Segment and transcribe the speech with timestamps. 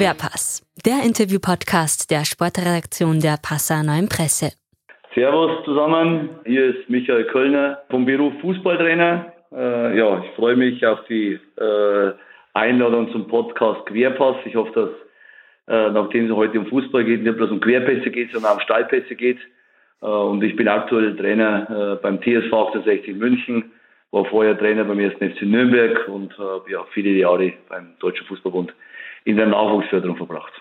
[0.00, 4.52] Querpass, der Interview-Podcast der Sportredaktion der Passauer Neuen Presse.
[5.14, 9.30] Servus zusammen, hier ist Michael Kölner vom Beruf Fußballtrainer.
[9.52, 12.12] Äh, ja, ich freue mich auf die äh,
[12.54, 14.36] Einladung zum Podcast Querpass.
[14.46, 14.90] Ich hoffe, dass
[15.68, 19.14] äh, nachdem es heute um Fußball geht, nicht bloß um Querpässe geht, sondern um Steilpässe
[19.14, 19.40] geht.
[20.00, 23.70] Äh, und ich bin aktuell Trainer äh, beim TSV 68 München,
[24.12, 25.16] war vorher Trainer beim 1.
[25.16, 28.72] FC Nürnberg und habe ja, viele Jahre beim Deutschen Fußballbund
[29.24, 30.52] in der Nachwuchsförderung verbracht.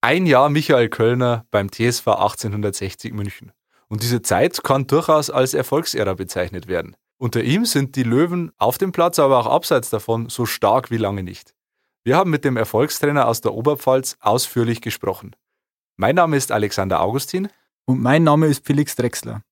[0.00, 3.52] Ein Jahr Michael Kölner beim TSV 1860 München.
[3.88, 6.96] Und diese Zeit kann durchaus als Erfolgsära bezeichnet werden.
[7.18, 10.96] Unter ihm sind die Löwen auf dem Platz, aber auch abseits davon so stark wie
[10.96, 11.54] lange nicht.
[12.02, 15.36] Wir haben mit dem Erfolgstrainer aus der Oberpfalz ausführlich gesprochen.
[15.96, 17.48] Mein Name ist Alexander Augustin.
[17.84, 19.42] Und mein Name ist Felix Drexler.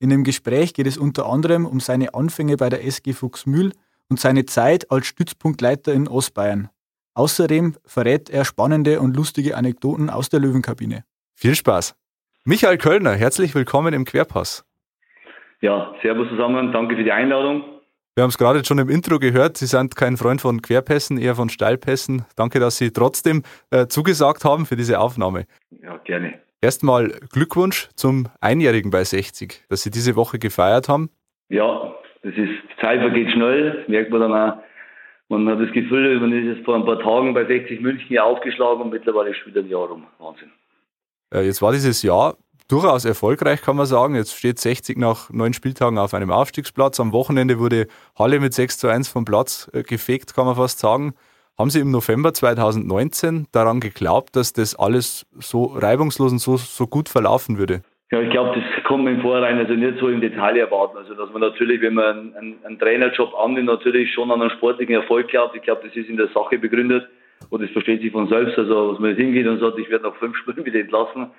[0.00, 3.72] In dem Gespräch geht es unter anderem um seine Anfänge bei der SG Fuchsmühl
[4.08, 6.68] und seine Zeit als Stützpunktleiter in Ostbayern.
[7.14, 11.04] Außerdem verrät er spannende und lustige Anekdoten aus der Löwenkabine.
[11.34, 11.96] Viel Spaß!
[12.44, 14.66] Michael Kölner, herzlich willkommen im Querpass.
[15.60, 17.62] Ja, servus zusammen, danke für die Einladung.
[18.16, 21.36] Wir haben es gerade schon im Intro gehört, Sie sind kein Freund von Querpässen, eher
[21.36, 22.26] von Steilpässen.
[22.36, 25.46] Danke, dass Sie trotzdem äh, zugesagt haben für diese Aufnahme.
[25.82, 26.40] Ja, gerne.
[26.60, 31.10] Erstmal Glückwunsch zum Einjährigen bei 60, dass Sie diese Woche gefeiert haben.
[31.48, 34.56] Ja, das ist, die Zeit vergeht schnell, merkt man dann auch.
[35.28, 38.24] Man hat das Gefühl, man ist jetzt vor ein paar Tagen bei 60 München hier
[38.24, 40.06] aufgeschlagen und mittlerweile ist wieder ein Jahr rum.
[40.18, 40.50] Wahnsinn.
[41.32, 42.36] Äh, jetzt war dieses Jahr
[42.68, 44.14] durchaus erfolgreich, kann man sagen.
[44.14, 47.00] Jetzt steht 60 nach neun Spieltagen auf einem Aufstiegsplatz.
[47.00, 47.86] Am Wochenende wurde
[48.18, 51.14] Halle mit 6 zu 1 vom Platz äh, gefegt, kann man fast sagen.
[51.56, 56.86] Haben Sie im November 2019 daran geglaubt, dass das alles so reibungslos und so, so
[56.86, 57.82] gut verlaufen würde?
[58.10, 60.98] Ja, ich glaube, das kommt im Vorhinein also nicht so im Detail erwarten.
[60.98, 64.94] Also, dass man natürlich, wenn man einen, einen, Trainerjob annimmt, natürlich schon an einen sportlichen
[64.94, 65.56] Erfolg glaubt.
[65.56, 67.08] Ich glaube, das ist in der Sache begründet
[67.50, 68.58] und das versteht sich von selbst.
[68.58, 71.30] Also, dass man jetzt hingeht und sagt, ich werde nach fünf Spielen wieder entlassen,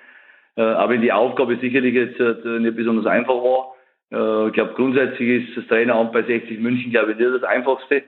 [0.56, 3.74] äh, aber wenn die Aufgabe sicherlich jetzt äh, nicht besonders einfach war,
[4.10, 8.02] äh, ich glaube, grundsätzlich ist das Traineramt bei 60 München, glaube ich, nicht das Einfachste.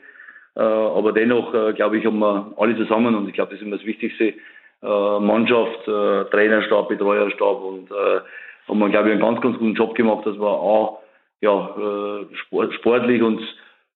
[0.55, 3.87] aber dennoch, glaube ich, haben wir alle zusammen und ich glaube, das ist immer das
[3.87, 4.35] Wichtigste.
[4.81, 7.89] Mannschaft, Trainerstab, Betreuerstab und
[8.69, 11.01] haben wir, glaube ich, einen ganz, ganz guten Job gemacht, dass wir auch
[11.41, 12.25] ja,
[12.77, 13.41] sportlich uns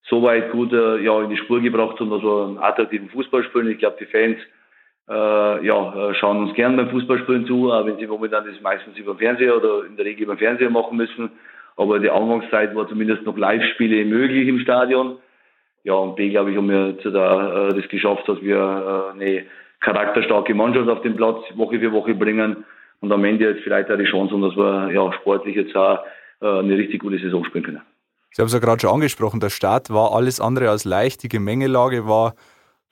[0.05, 3.71] so weit gut ja, in die Spur gebracht haben, dass wir einen attraktiven Fußball spielen.
[3.71, 4.39] Ich glaube, die Fans
[5.09, 8.97] äh, ja, äh, schauen uns gern beim Fußballspielen zu, auch wenn sie momentan das meistens
[8.97, 11.31] über den Fernseher oder in der Regel über den Fernseher machen müssen.
[11.77, 15.19] Aber die Anfangszeit war zumindest noch Live-Spiele möglich im Stadion.
[15.85, 19.13] Ja, und die, glaube ich, haben wir jetzt da, äh, das geschafft, dass wir äh,
[19.13, 19.45] eine
[19.81, 22.65] charakterstarke Mannschaft auf den Platz Woche für Woche bringen
[23.03, 25.99] und am Ende jetzt vielleicht auch die Chance haben, dass wir ja, sportlich jetzt auch
[26.41, 27.83] äh, eine richtig gute Saison spielen können.
[28.31, 31.29] Sie haben es ja gerade schon angesprochen, der Start war alles andere als leicht, die
[31.29, 32.35] Gemengelage war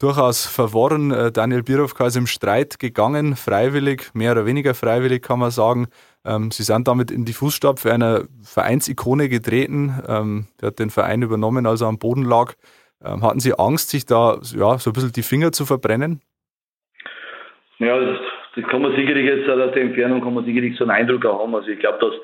[0.01, 1.13] durchaus verworren.
[1.13, 5.87] Äh, Daniel Birovka ist im Streit gegangen, freiwillig, mehr oder weniger freiwillig kann man sagen.
[6.25, 10.03] Ähm, sie sind damit in die Fußstapfen einer Vereinsikone getreten.
[10.09, 12.55] Ähm, der hat den Verein übernommen, als er am Boden lag.
[13.03, 16.21] Ähm, hatten Sie Angst, sich da ja, so ein bisschen die Finger zu verbrennen?
[17.79, 17.97] Ja,
[18.55, 21.55] das, kann man sicherlich jetzt aus der Entfernung kann man sicherlich so einen Eindruck haben.
[21.55, 22.15] Also ich glaube, dass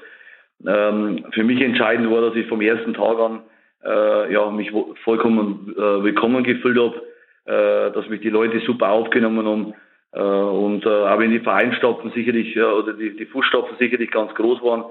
[0.67, 3.43] ähm, für mich entscheidend war, dass ich vom ersten Tag an
[3.85, 4.73] äh, ja, mich
[5.05, 7.03] vollkommen äh, willkommen gefühlt habe
[7.47, 9.75] äh, dass mich die Leute super aufgenommen haben.
[10.13, 14.35] Äh, und äh, auch wenn die Vereinsstapfen sicherlich ja, oder die, die Fußstapfen sicherlich ganz
[14.35, 14.85] groß waren,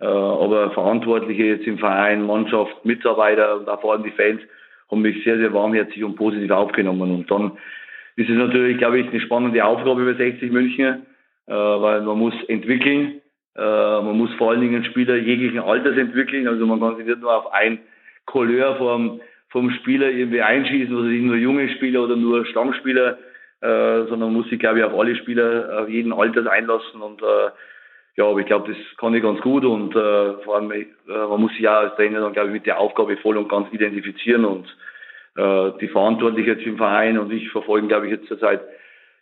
[0.00, 4.40] äh, aber Verantwortliche jetzt im Verein, Mannschaft, Mitarbeiter und auch vor allem die Fans
[4.90, 7.10] haben mich sehr, sehr warmherzig und positiv aufgenommen.
[7.12, 7.58] Und dann
[8.18, 11.06] ist es natürlich, glaube ich, eine spannende Aufgabe bei 60 München,
[11.46, 13.20] äh, weil man muss entwickeln,
[13.56, 16.48] äh, man muss vor allen Dingen Spieler jeglichen Alters entwickeln.
[16.48, 17.78] Also man kann sich nicht nur auf ein
[18.26, 19.20] Couleur vom
[19.50, 23.18] vom Spieler irgendwie einschießen, also nicht nur junge Spieler oder nur Stammspieler,
[23.60, 27.00] äh, sondern muss sich, glaube ich, auf alle Spieler, auf jeden Alters einlassen.
[27.00, 27.50] Und äh,
[28.16, 29.64] ja, aber ich glaube, das kann ich ganz gut.
[29.64, 32.66] Und äh, vor allem, äh, man muss sich ja als Trainer dann, glaube ich, mit
[32.66, 34.44] der Aufgabe voll und ganz identifizieren.
[34.44, 34.66] Und
[35.38, 38.60] äh, die Verantwortlichen jetzt im Verein und ich verfolgen, glaube ich, jetzt seit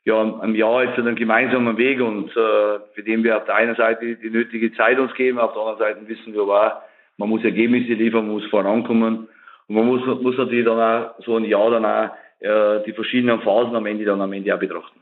[0.05, 3.77] ja, einem Jahr jetzt einen gemeinsamen Weg und äh, für den wir auf der einen
[3.77, 6.83] Seite die nötige Zeit uns geben, auf der anderen Seite wissen wir aber,
[7.19, 9.29] man muss Ergebnisse liefern, man muss vorankommen
[9.69, 12.11] und man muss, muss natürlich dann auch so ein Jahr dann auch
[12.41, 15.01] äh, die verschiedenen Phasen am Ende dann am Ende auch betrachten.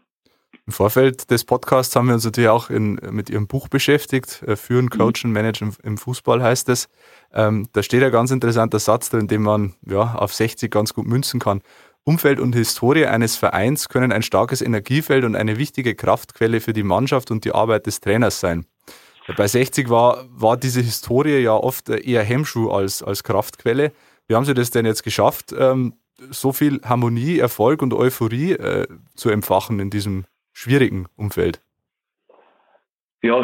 [0.67, 4.43] Im Vorfeld des Podcasts haben wir uns natürlich auch in, mit Ihrem Buch beschäftigt.
[4.47, 6.89] Äh, Führen, Coachen, Managen im Fußball heißt es.
[7.35, 11.07] Ähm, da steht ein ganz interessanter Satz drin, den man ja, auf 60 ganz gut
[11.07, 11.61] münzen kann.
[12.05, 16.83] Umfeld und Historie eines Vereins können ein starkes Energiefeld und eine wichtige Kraftquelle für die
[16.83, 18.67] Mannschaft und die Arbeit des Trainers sein.
[19.37, 23.93] Bei 60 war, war diese Historie ja oft eher Hemmschuh als, als Kraftquelle.
[24.29, 25.95] Wie haben Sie das denn jetzt geschafft, ähm,
[26.31, 31.61] so viel Harmonie, Erfolg und Euphorie äh, zu empfachen in diesem schwierigen Umfeld?
[33.23, 33.43] Ja,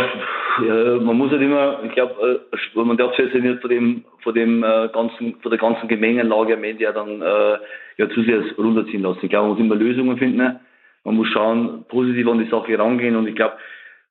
[1.01, 4.63] man muss halt immer, ich glaube, äh, man darf sich nicht von dem, von dem
[4.63, 7.59] äh, ganzen, von der ganzen Gemengenlage am Ende ja dann äh,
[7.97, 9.21] ja zu sehr runterziehen lassen.
[9.23, 10.61] Ich glaube, man muss immer Lösungen finden.
[11.05, 13.57] Man muss schauen, positiv an die Sache rangehen und ich glaube,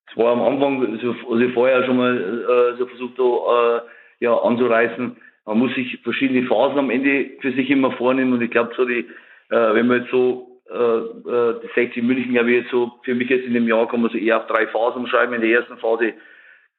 [0.09, 3.81] es war am Anfang, so, also vorher schon mal äh, so versucht, da, äh,
[4.21, 5.15] ja, anzureißen.
[5.45, 8.85] Man muss sich verschiedene Phasen am Ende für sich immer vornehmen und ich glaube, so
[8.85, 9.05] die,
[9.49, 13.15] äh, wenn man jetzt so äh, äh, die 60 München, glaube ich, jetzt so, für
[13.15, 15.33] mich jetzt in dem Jahr kann man so eher auf drei Phasen schreiben.
[15.33, 16.13] In der ersten Phase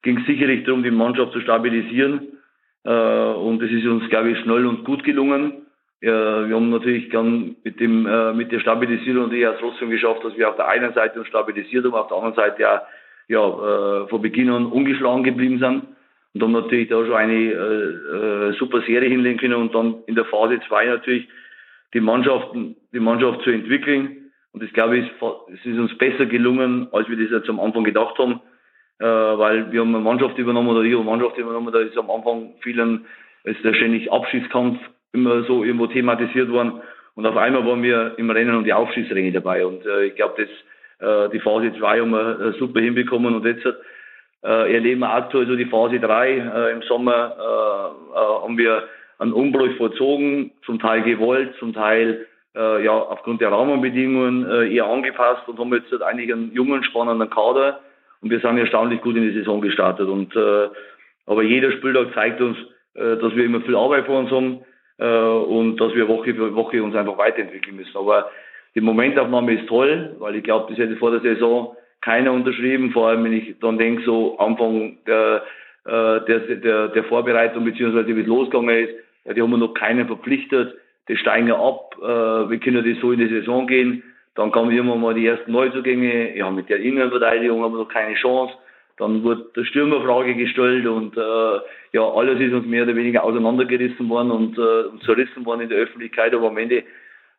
[0.03, 2.39] ging es sicherlich darum, die Mannschaft zu stabilisieren.
[2.85, 5.67] Äh, und es ist uns, glaube ich, schnell und gut gelungen.
[6.03, 10.35] Wir haben natürlich dann mit dem äh, mit der Stabilisierung natürlich auch trotzdem geschafft, dass
[10.35, 12.83] wir auf der einen Seite uns stabilisiert haben, auf der anderen Seite ja,
[13.29, 13.45] ja
[14.05, 15.83] äh, von Beginn an ungeschlagen geblieben sind
[16.33, 20.15] und dann natürlich da schon eine äh, äh, super Serie hinlegen können und dann in
[20.15, 21.29] der Phase 2 natürlich
[21.95, 24.33] die Mannschaften, die Mannschaft zu entwickeln.
[24.53, 25.11] Und das glaube ich,
[25.55, 28.41] es ist uns besser gelungen, als wir das jetzt am Anfang gedacht haben,
[28.99, 31.97] äh, weil wir haben eine Mannschaft übernommen oder ich habe eine Mannschaft übernommen, da ist
[31.97, 33.07] am Anfang vielen,
[33.45, 34.79] ist der ständig Abschiedskampf
[35.13, 36.81] immer so irgendwo thematisiert worden.
[37.15, 39.67] Und auf einmal waren wir im Rennen um die Aufschiedsränge dabei.
[39.67, 40.51] Und äh, ich glaube, das
[41.01, 43.67] äh, die Phase 2 haben wir äh, super hinbekommen und jetzt
[44.43, 46.31] äh, erleben wir aktuell so die Phase 3.
[46.31, 48.85] Äh, Im Sommer äh, äh, haben wir
[49.21, 52.27] einen Umbruch vollzogen, zum Teil gewollt, zum Teil
[52.57, 57.31] äh, ja aufgrund der Rahmenbedingungen äh, eher angepasst und haben jetzt eigentlich einen jungen, spannenden
[57.31, 57.81] Kader
[58.23, 60.09] und wir sind erstaunlich gut in die Saison gestartet.
[60.09, 60.69] Und äh,
[61.27, 62.57] aber jeder Spieltag zeigt uns,
[62.95, 64.61] äh, dass wir immer viel Arbeit vor uns haben
[64.99, 67.97] äh, und dass wir Woche für Woche uns einfach weiterentwickeln müssen.
[67.97, 68.31] Aber
[68.75, 73.09] die Momentaufnahme ist toll, weil ich glaube, das hätte vor der Saison keiner unterschrieben, vor
[73.09, 75.43] allem wenn ich dann denke, so Anfang der,
[75.85, 78.95] äh, der, der, der Vorbereitung beziehungsweise wie es losgegangen ist,
[79.25, 80.75] ja, die haben wir noch keinen verpflichtet.
[81.09, 81.97] Die steigen ja ab.
[82.01, 84.03] Äh, wir können das so in die Saison gehen.
[84.35, 86.37] Dann kamen irgendwann mal die ersten Neuzugänge.
[86.37, 88.55] Ja, mit der Innenverteidigung haben wir noch keine Chance.
[88.97, 91.61] Dann wurde der Stürmerfrage gestellt und äh,
[91.93, 95.79] ja, alles ist uns mehr oder weniger auseinandergerissen worden und äh, zerrissen worden in der
[95.79, 96.35] Öffentlichkeit.
[96.35, 96.85] Aber am Ende,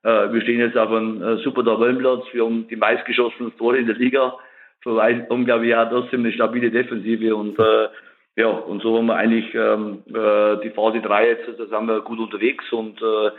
[0.04, 2.26] äh, wir stehen jetzt auf einem äh, super Tabellenplatz.
[2.34, 4.36] Wir haben die meistgeschossenen Tore in der Liga.
[4.84, 7.88] Haben, glaube ich, auch trotzdem eine stabile Defensive und äh,
[8.36, 12.02] ja, und so haben wir eigentlich ähm, äh, die Phase 3 jetzt, da sind wir
[12.02, 13.32] gut unterwegs und äh,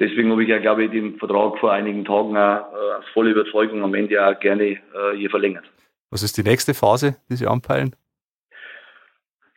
[0.00, 3.30] deswegen habe ich ja, glaube ich, den Vertrag vor einigen Tagen auch äh, aus voller
[3.30, 4.78] Überzeugung am Ende auch gerne äh,
[5.16, 5.64] hier verlängert.
[6.10, 7.94] Was ist die nächste Phase, die Sie anpeilen?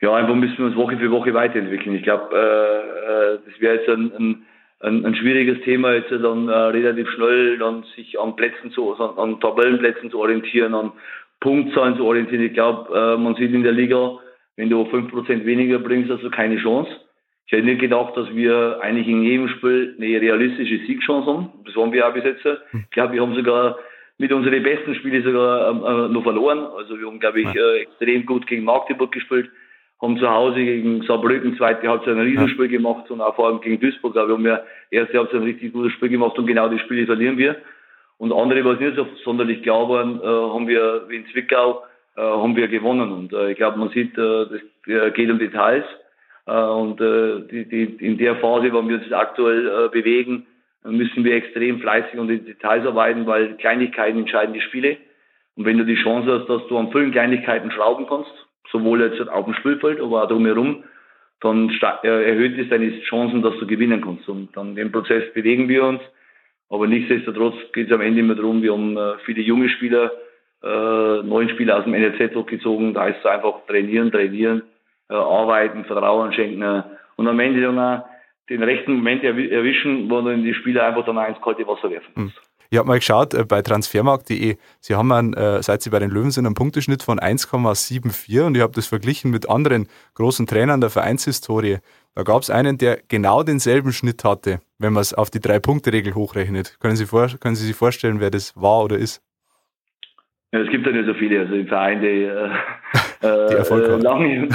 [0.02, 1.94] Ja, einfach müssen wir uns Woche für Woche weiterentwickeln.
[1.94, 4.46] Ich glaube, äh, äh, das wäre jetzt ein, ein,
[4.80, 9.16] ein, ein, schwieriges Thema, jetzt dann äh, relativ schnell dann sich an Plätzen zu, an,
[9.16, 10.92] an Tabellenplätzen zu orientieren, an
[11.40, 12.42] Punktzahlen zu orientieren.
[12.42, 14.18] Ich glaube, äh, man sieht in der Liga,
[14.56, 16.90] wenn du 5% weniger bringst, hast du keine Chance.
[17.46, 21.50] Ich hätte nicht gedacht, dass wir eigentlich in jedem Spiel eine realistische Siegchance haben.
[21.64, 22.46] Das haben wir auch bis jetzt.
[22.72, 23.78] Ich glaube, wir haben sogar
[24.18, 26.60] mit unseren besten Spielen sogar äh, noch verloren.
[26.76, 29.50] Also wir haben, glaube ich, äh, extrem gut gegen Magdeburg gespielt,
[30.00, 33.80] haben zu Hause gegen Saarbrücken zweite Halbzeit ein Riesenspiel gemacht und auch vor allem gegen
[33.80, 34.16] Duisburg.
[34.16, 37.06] Aber wir haben ja erste Halbzeit ein richtig gutes Spiel gemacht und genau die Spiele
[37.06, 37.56] verlieren wir.
[38.18, 41.82] Und andere, was nicht so sonderlich klar waren, äh, haben wir wie in Zwickau
[42.20, 43.12] haben wir gewonnen.
[43.12, 44.46] Und äh, ich glaube, man sieht, äh,
[44.84, 45.84] das geht um Details.
[46.46, 50.46] Äh, und äh, die, die, in der Phase, wo wir uns aktuell äh, bewegen,
[50.84, 54.96] müssen wir extrem fleißig und in Details arbeiten, weil Kleinigkeiten entscheiden die Spiele.
[55.56, 58.32] Und wenn du die Chance hast, dass du an vielen Kleinigkeiten schrauben kannst,
[58.72, 60.82] sowohl jetzt auf dem Spielfeld, aber auch drumherum,
[61.40, 61.70] dann
[62.02, 64.28] erhöht es deine Chancen, dass du gewinnen kannst.
[64.28, 66.00] Und dann den Prozess bewegen wir uns.
[66.68, 70.10] Aber nichtsdestotrotz geht es am Ende immer darum, wir haben viele junge Spieler,
[70.62, 72.94] äh, neun Spieler aus dem NLZ hochgezogen.
[72.94, 74.62] Da heißt es einfach trainieren, trainieren,
[75.08, 76.82] äh, arbeiten, Vertrauen schenken äh,
[77.16, 78.04] und am Ende dann auch
[78.48, 82.24] den rechten Moment erwischen, wo dann die Spieler einfach dann ins kalte Wasser werfen muss.
[82.24, 82.32] Hm.
[82.72, 86.10] Ich habe mal geschaut äh, bei transfermarkt.de, Sie haben einen, äh, seit Sie bei den
[86.10, 90.80] Löwen sind, einen Punkteschnitt von 1,74 und ich habe das verglichen mit anderen großen Trainern
[90.80, 91.80] der Vereinshistorie.
[92.14, 96.14] Da gab es einen, der genau denselben Schnitt hatte, wenn man es auf die Drei-Punkte-Regel
[96.14, 96.78] hochrechnet.
[96.80, 99.22] Können Sie, vor, können Sie sich vorstellen, wer das war oder ist?
[100.52, 102.50] Ja, es gibt ja nicht so viele, also im Verein, die, äh,
[103.22, 104.48] die äh, lange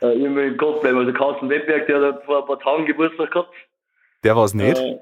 [0.00, 0.98] äh, immer im Kopf bleiben.
[0.98, 3.54] Also Carsten Wettberg, der hat vor ein paar Tagen Geburtstag gehabt.
[4.24, 4.78] Der war es nicht?
[4.78, 4.96] Äh,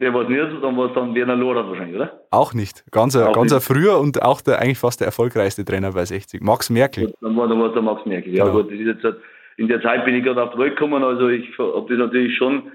[0.00, 2.20] der war es nicht, dann war es dann Werner Lorenz wahrscheinlich, oder?
[2.30, 2.84] Auch nicht.
[2.90, 3.62] Ganz, auch ganz nicht.
[3.62, 6.40] früher und auch der, eigentlich fast der erfolgreichste Trainer bei 60.
[6.40, 7.12] Max Merkel.
[7.20, 8.34] Dann war, dann war es der Max Merkel.
[8.34, 8.62] Ja, genau.
[8.62, 9.18] gut, das ist jetzt,
[9.58, 12.34] in der Zeit bin ich gerade auf die Welt gekommen, also ich habe das natürlich
[12.38, 12.72] schon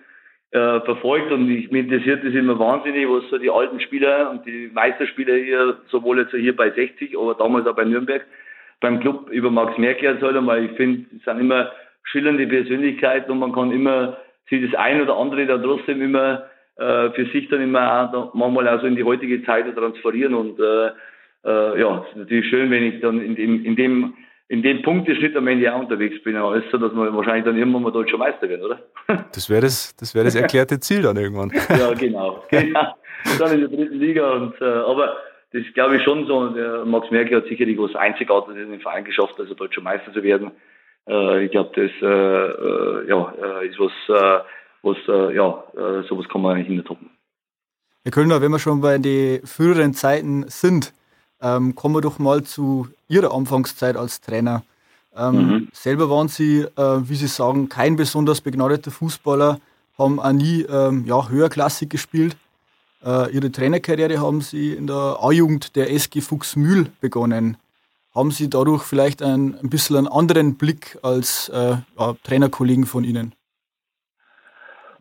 [0.52, 4.46] äh, verfolgt und ich, mich interessiert das immer wahnsinnig, was so die alten Spieler und
[4.46, 8.26] die Meisterspieler hier, sowohl jetzt hier bei 60, aber damals auch bei Nürnberg,
[8.80, 11.72] beim Club über Max Merkel erzählt haben, weil ich finde, es sind immer
[12.04, 14.18] schillernde Persönlichkeiten und man kann immer
[14.50, 16.44] sich das ein oder andere da trotzdem immer
[16.78, 20.60] äh, für sich dann immer auch, manchmal auch so in die heutige Zeit transferieren und
[20.60, 20.92] äh,
[21.46, 24.14] äh, ja, ist natürlich schön, wenn ich dann in dem, in dem,
[24.50, 26.36] in dem Punkteschnitt am Ende auch unterwegs bin.
[26.36, 28.80] Aber ist so, dass wir wahrscheinlich dann irgendwann mal deutscher Meister werden, oder?
[29.34, 31.52] Das wäre das, das wäre das erklärte Ziel dann irgendwann.
[31.70, 32.44] ja, genau.
[32.50, 32.96] genau.
[33.40, 34.32] Dann in der dritten Liga.
[34.32, 35.18] Und, äh, aber
[35.52, 36.50] das glaube ich schon so.
[36.50, 40.24] Der Max Merkel hat sicherlich was Einzigartiges in den Verein geschafft, also deutscher Meister zu
[40.24, 40.52] werden.
[41.08, 44.44] Äh, ich glaube, das äh, äh ja, äh, ist was, äh,
[44.82, 47.10] was äh, ja, äh, sowas kann man eigentlich nicht toppen.
[48.04, 50.94] Herr Kölner, wenn wir schon bei den früheren Zeiten sind,
[51.42, 54.64] ähm, kommen wir doch mal zu Ihrer Anfangszeit als Trainer.
[55.16, 55.68] Ähm, mhm.
[55.74, 59.60] Selber waren Sie, äh, wie Sie sagen, kein besonders begnadeter Fußballer,
[59.98, 62.38] haben auch nie ähm, ja, höherklassig gespielt.
[63.04, 67.58] Äh, Ihre Trainerkarriere haben Sie in der A-Jugend der SG Fuchsmühl begonnen.
[68.14, 73.04] Haben Sie dadurch vielleicht ein, ein bisschen einen anderen Blick als äh, ja, Trainerkollegen von
[73.04, 73.34] Ihnen?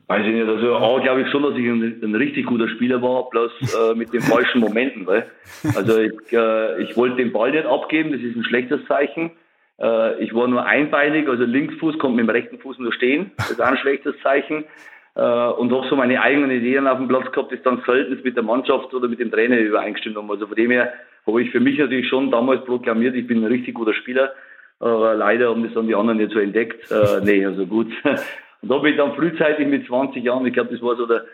[0.08, 0.48] Weiß ich nicht.
[0.48, 3.94] Also A, glaube ich schon, dass ich ein, ein, richtig guter Spieler war, bloß äh,
[3.94, 5.06] mit den falschen Momenten.
[5.06, 5.26] Weil?
[5.74, 9.32] Also ich, äh, ich wollte den Ball nicht abgeben, das ist ein schlechtes Zeichen.
[9.80, 13.50] Äh, ich war nur einbeinig, also Linksfuß kommt mit dem rechten Fuß nur stehen, das
[13.50, 14.64] ist auch ein schlechtes Zeichen.
[15.16, 18.36] Äh, und auch so meine eigenen Ideen auf dem Platz gehabt, das dann selten mit
[18.36, 20.30] der Mannschaft oder mit dem Trainer übereingestimmt haben.
[20.30, 20.92] Also von dem her
[21.26, 24.32] habe ich für mich natürlich schon damals proklamiert, ich bin ein richtig guter Spieler.
[24.78, 26.90] Aber leider haben das dann die anderen nicht so entdeckt.
[26.90, 27.88] Äh, nee, also gut.
[28.62, 31.24] Und da bin ich dann frühzeitig mit 20 Jahren, ich glaube, das war so der,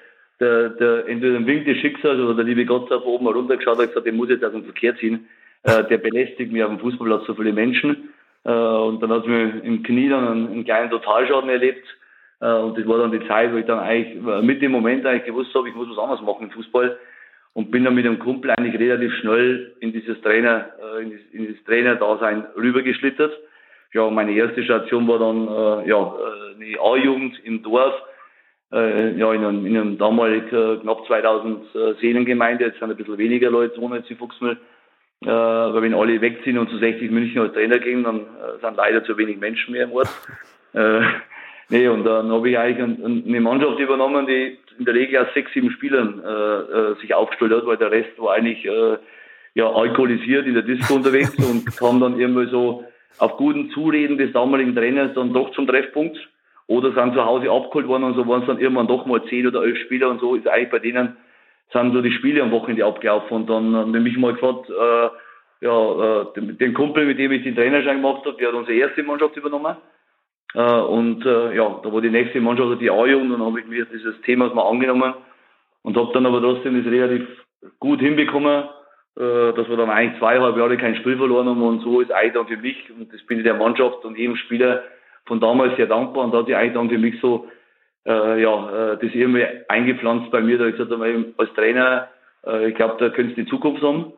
[0.40, 3.88] der, der, entweder ein Wink des Schicksals oder der liebe Gott hat oben runtergeschaut und
[3.88, 5.28] gesagt, den muss jetzt aus dem Verkehr ziehen.
[5.62, 8.12] Äh, der belästigt mich auf dem Fußballplatz so viele Menschen.
[8.44, 11.86] Äh, und dann hat mir im Knie dann einen, einen kleinen Totalschaden erlebt.
[12.40, 15.26] Äh, und das war dann die Zeit, wo ich dann eigentlich mit dem Moment eigentlich
[15.26, 16.98] gewusst habe, ich muss was anderes machen im Fußball.
[17.54, 21.26] Und bin dann mit einem Kumpel eigentlich relativ schnell in dieses Trainer, äh, in, dieses,
[21.32, 23.32] in dieses Trainerdasein rübergeschlittert
[23.92, 27.94] ja, meine erste Station war dann äh, ja, äh, eine A-Jugend im Dorf,
[28.72, 32.96] äh, ja, in einem, in einem damals äh, knapp 2000 äh, Seelengemeinde, jetzt sind ein
[32.96, 34.56] bisschen weniger Leute wohnen jetzt in Fuchsmühl,
[35.22, 38.76] äh, weil wenn alle wegziehen und zu 60 München als Trainer gehen, dann äh, sind
[38.76, 40.08] leider zu wenig Menschen mehr im Ort.
[40.72, 41.00] äh,
[41.68, 45.34] nee, und dann habe ich eigentlich ein, eine Mannschaft übernommen, die in der Regel aus
[45.34, 48.96] sechs, sieben Spielern äh, äh, sich aufgestellt hat, weil der Rest war eigentlich äh,
[49.54, 52.84] ja, alkoholisiert in der Disco unterwegs und kam dann irgendwie so
[53.18, 56.18] auf guten Zureden des damaligen Trainers dann doch zum Treffpunkt
[56.66, 59.46] oder sind zu Hause abgeholt worden und so waren es dann irgendwann doch mal zehn
[59.46, 61.16] oder elf Spieler und so ist eigentlich bei denen
[61.72, 65.08] sind so die Spiele am Wochenende abgelaufen und dann haben die mich mal gefragt, äh,
[65.62, 69.02] ja, äh, den, Kumpel, mit dem ich den Trainerschein gemacht habe, der hat unsere erste
[69.02, 69.76] Mannschaft übernommen.
[70.54, 73.66] Äh, und äh, ja, da war die nächste Mannschaft die A-Jugend und dann habe ich
[73.66, 75.14] mir dieses Thema mal angenommen
[75.82, 77.26] und habe dann aber trotzdem das relativ
[77.78, 78.64] gut hinbekommen
[79.14, 82.46] dass wir dann eigentlich zweieinhalb Jahre kein Spiel verloren haben und so ist eigentlich dann
[82.46, 84.84] für mich, und das bin ich der Mannschaft und jedem Spieler
[85.26, 87.46] von damals sehr dankbar und da hat sich eigentlich dann für mich so,
[88.06, 92.08] äh, ja, äh, das irgendwie eingepflanzt bei mir, da ich gesagt habe, als Trainer,
[92.46, 94.12] äh, ich glaube, da könntest du die Zukunft haben.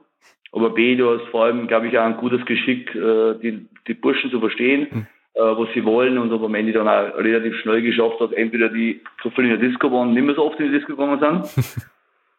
[0.52, 3.94] Aber B, du hast vor allem, glaube ich, auch ein gutes Geschick, äh, die, die
[3.94, 5.06] Burschen zu verstehen, mhm.
[5.34, 8.68] äh, was sie wollen und habe am Ende dann auch relativ schnell geschafft, dass entweder
[8.68, 11.18] die so viel in der Disco waren, nicht mehr so oft in die Disco gegangen
[11.18, 11.66] sind,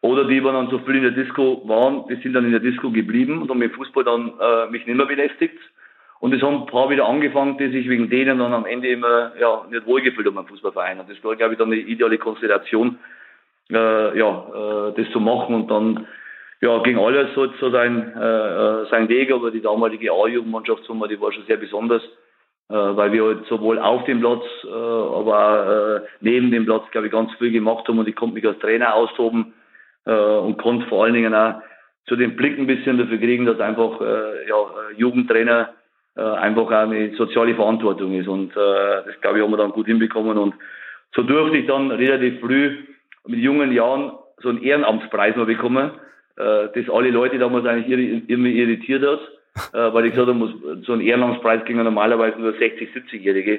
[0.06, 2.60] Oder die, die dann so viel in der Disco waren, die sind dann in der
[2.60, 5.58] Disco geblieben und haben mit Fußball dann äh, mich nicht mehr belästigt.
[6.20, 9.32] Und es haben ein paar wieder angefangen, die sich wegen denen dann am Ende immer
[9.38, 11.00] ja, nicht wohlgefühlt haben am Fußballverein.
[11.00, 12.98] Und das war, glaube ich, dann eine ideale Konstellation,
[13.70, 14.46] äh, ja,
[14.88, 15.54] äh, das zu machen.
[15.54, 16.06] Und dann
[16.60, 21.20] ja, ging alles so, so sein, äh, äh, sein Weg, aber die damalige A-Jugendmannschaft, die
[21.20, 22.02] war schon sehr besonders,
[22.70, 26.84] äh, weil wir halt sowohl auf dem Platz, äh, aber auch äh, neben dem Platz,
[26.92, 29.52] glaube ich, ganz viel gemacht haben und ich konnte mich als Trainer austoben
[30.06, 31.60] äh, und konnte vor allen Dingen auch
[32.06, 34.56] zu den Blick ein bisschen dafür kriegen, dass einfach äh, ja,
[34.96, 35.70] Jugendtrainer
[36.16, 38.28] äh, einfach auch eine soziale Verantwortung ist.
[38.28, 40.38] Und äh, das, glaube ich, haben wir dann gut hinbekommen.
[40.38, 40.54] Und
[41.14, 42.78] so durfte ich dann relativ früh
[43.26, 45.90] mit jungen Jahren so einen Ehrenamtspreis mal bekommen,
[46.36, 49.20] äh, das alle Leute damals eigentlich irgendwie irritiert hat,
[49.72, 53.52] äh, weil ich gesagt habe, so ein Ehrenamtspreis ging normalerweise nur 60, 70-Jährige,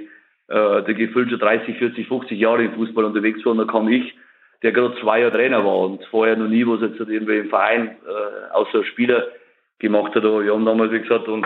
[0.48, 3.52] äh, der gefühlt schon 30, 40, 50 Jahre im Fußball unterwegs war.
[3.52, 4.16] Und da kam ich
[4.64, 7.98] der gerade zwei Jahre Trainer war und vorher noch nie was jetzt irgendwie im Verein
[8.08, 9.28] äh, außer Spieler
[9.80, 10.26] gemacht hat.
[10.26, 11.46] Aber wir haben damals, wie gesagt, uns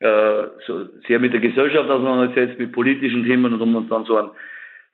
[0.00, 4.16] äh, so sehr mit der Gesellschaft auseinandergesetzt, mit politischen Themen und haben uns dann so
[4.16, 4.30] ein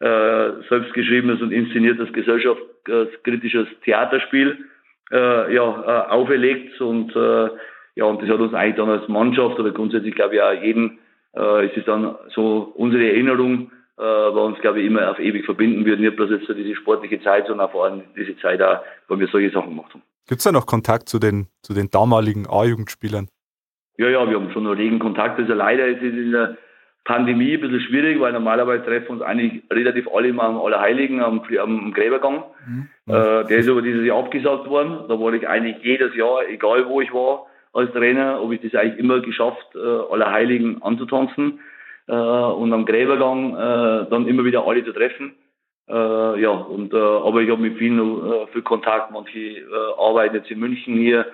[0.00, 4.58] äh, selbstgeschriebenes und inszeniertes gesellschaftskritisches Theaterspiel
[5.10, 7.48] äh, ja, äh, auferlegt und äh,
[7.96, 10.98] ja, und das hat uns eigentlich dann als Mannschaft oder grundsätzlich glaube ich auch jeden,
[11.36, 15.44] äh, ist es dann so unsere Erinnerung, äh, was uns, glaube ich, immer auf ewig
[15.44, 15.98] verbinden wird.
[15.98, 19.26] Nicht bloß jetzt so diese sportliche Zeit, sondern vor allem diese Zeit auch, weil wir
[19.26, 20.02] solche Sachen gemacht haben.
[20.28, 23.28] Gibt es da noch Kontakt zu den, zu den damaligen A-Jugendspielern?
[23.96, 25.40] Ja, ja, wir haben schon noch regen Kontakt.
[25.40, 26.56] Also leider ist es in der
[27.04, 31.42] Pandemie ein bisschen schwierig, weil normalerweise treffen uns eigentlich relativ alle immer am Allerheiligen, am,
[31.60, 32.44] am Gräbergang.
[32.66, 32.88] Mhm.
[33.06, 35.08] Äh, der ist aber dieses Jahr abgesagt worden.
[35.08, 38.80] Da war ich eigentlich jedes Jahr, egal wo ich war, als Trainer, habe ich das
[38.80, 41.60] eigentlich immer geschafft, äh, aller Heiligen anzutanzen
[42.08, 45.34] äh, und am Gräbergang äh, dann immer wieder alle zu treffen.
[45.88, 49.64] Äh, ja, und äh, aber ich habe mit vielen äh, viel Kontakt, manche äh,
[49.98, 51.26] arbeiten jetzt in München hier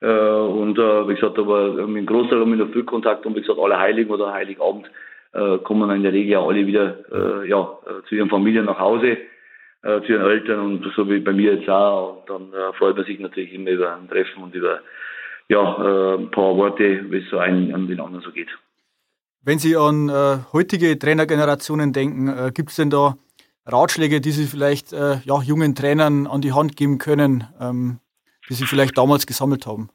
[0.00, 3.34] äh, und äh, wie gesagt, aber mit dem Großteil haben wir noch viel Kontakt und
[3.36, 4.90] wie gesagt, alle Heiligen oder Heiligabend
[5.32, 8.78] äh, kommen in der Regel ja alle wieder äh, ja, äh, zu ihren Familien nach
[8.78, 9.16] Hause,
[9.82, 12.18] äh, zu ihren Eltern und so wie bei mir jetzt auch.
[12.18, 14.80] Und dann äh, freut man sich natürlich immer über ein Treffen und über
[15.48, 18.48] ja, äh, ein paar Worte, wie es so einen an den anderen so geht.
[19.46, 23.16] Wenn Sie an äh, heutige Trainergenerationen denken, äh, gibt es denn da
[23.66, 27.98] Ratschläge, die Sie vielleicht äh, ja, jungen Trainern an die Hand geben können, ähm,
[28.48, 29.90] die Sie vielleicht damals gesammelt haben?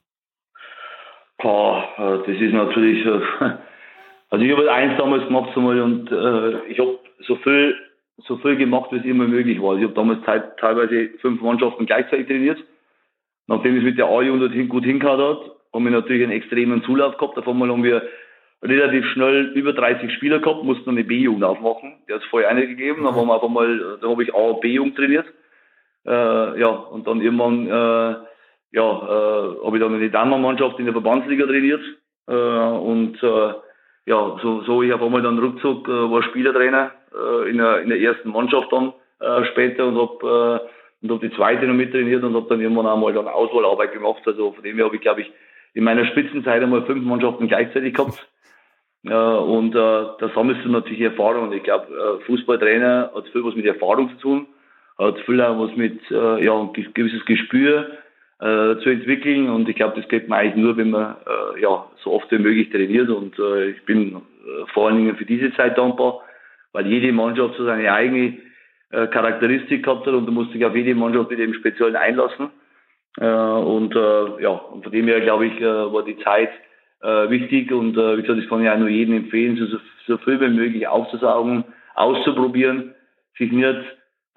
[1.39, 3.21] Boah, äh, das ist natürlich, äh,
[4.29, 7.75] also ich habe eins damals gemacht einmal und äh, ich habe so viel,
[8.27, 9.77] so viel gemacht, wie es immer möglich war.
[9.77, 10.19] Ich habe damals
[10.59, 12.59] teilweise fünf Mannschaften gleichzeitig trainiert.
[13.47, 17.35] Nachdem es mit der A-Jugend gut hingehauen hat, haben wir natürlich einen extremen Zulauf gehabt.
[17.35, 18.03] Auf einmal haben wir
[18.61, 21.93] relativ schnell über 30 Spieler gehabt, mussten eine B-Jugend aufmachen.
[22.07, 24.37] Der hat es vorher eine gegeben, dann haben wir einfach mal, da habe ich A
[24.37, 25.25] und B-Jugend trainiert.
[26.05, 28.15] Äh, ja, und dann irgendwann, äh,
[28.71, 31.81] ja, äh, habe ich dann eine Damenmannschaft in der Verbandsliga trainiert.
[32.27, 33.53] Äh, und äh,
[34.05, 37.89] ja, so, so ich auf einmal dann ruckzuck äh, war Spielertrainer äh, in, der, in
[37.89, 40.69] der ersten Mannschaft dann äh, später und habe äh,
[41.01, 44.21] und hab die zweite noch mit trainiert und habe dann irgendwann einmal dann Auswahlarbeit gemacht.
[44.25, 45.31] Also von dem her habe ich, glaube ich,
[45.73, 48.27] in meiner Spitzenzeit einmal fünf Mannschaften gleichzeitig gehabt.
[49.05, 51.51] Äh, und äh, da sammelst du natürlich Erfahrung.
[51.53, 54.47] Ich glaube, äh, Fußballtrainer hat viel was mit Erfahrung zu tun,
[54.97, 57.91] hat viel auch was mit äh, ja, ein gewisses Gespür
[58.39, 59.49] äh, zu entwickeln.
[59.49, 62.39] Und ich glaube, das geht man eigentlich nur, wenn man äh, ja, so oft wie
[62.39, 63.09] möglich trainiert.
[63.09, 66.21] Und äh, ich bin äh, vor allen Dingen für diese Zeit dankbar,
[66.73, 68.37] weil jede Mannschaft so seine eigene
[68.91, 72.49] äh, Charakteristik gehabt hat und du musst dich auf jede Mannschaft mit dem Speziellen einlassen.
[73.19, 76.49] Äh, und äh, ja, und von dem her glaube ich, äh, war die Zeit
[77.01, 80.17] äh, wichtig und äh, wie gesagt, das kann ich auch nur jedem empfehlen, so, so
[80.17, 81.63] viel wie möglich aufzusaugen,
[81.95, 82.93] auszuprobieren,
[83.37, 83.79] sich nicht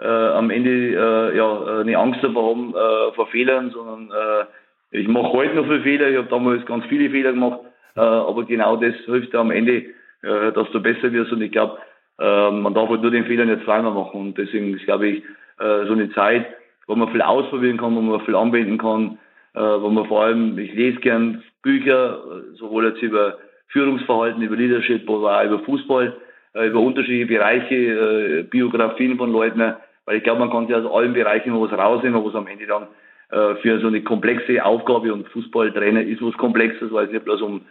[0.01, 5.09] äh, am Ende äh, ja, eine Angst davor haben äh, vor Fehlern, sondern äh, ich
[5.09, 7.61] mache heute noch viele Fehler, ich habe damals ganz viele Fehler gemacht,
[7.97, 9.85] äh, aber genau das hilft am Ende,
[10.23, 11.79] äh, dass du besser wirst und ich glaube,
[12.19, 15.25] äh, man darf halt nur den Fehler nicht zweimal machen und deswegen ist, glaube ich,
[15.59, 16.47] äh, so eine Zeit,
[16.87, 19.22] wo man viel ausprobieren kann, wo man viel anwenden kann, äh,
[19.55, 22.23] wo man vor allem, ich lese gern Bücher,
[22.55, 23.37] sowohl jetzt über
[23.69, 26.17] Führungsverhalten, über Leadership, aber auch über Fußball,
[26.55, 30.91] äh, über unterschiedliche Bereiche, äh, Biografien von Leuten, weil ich glaube, man kann sich aus
[30.93, 32.87] allen Bereichen was rausnehmen, was am Ende dann
[33.31, 37.41] äh, für so eine komplexe Aufgabe und Fußballtrainer ist was Komplexes, weil es nicht bloß
[37.41, 37.63] um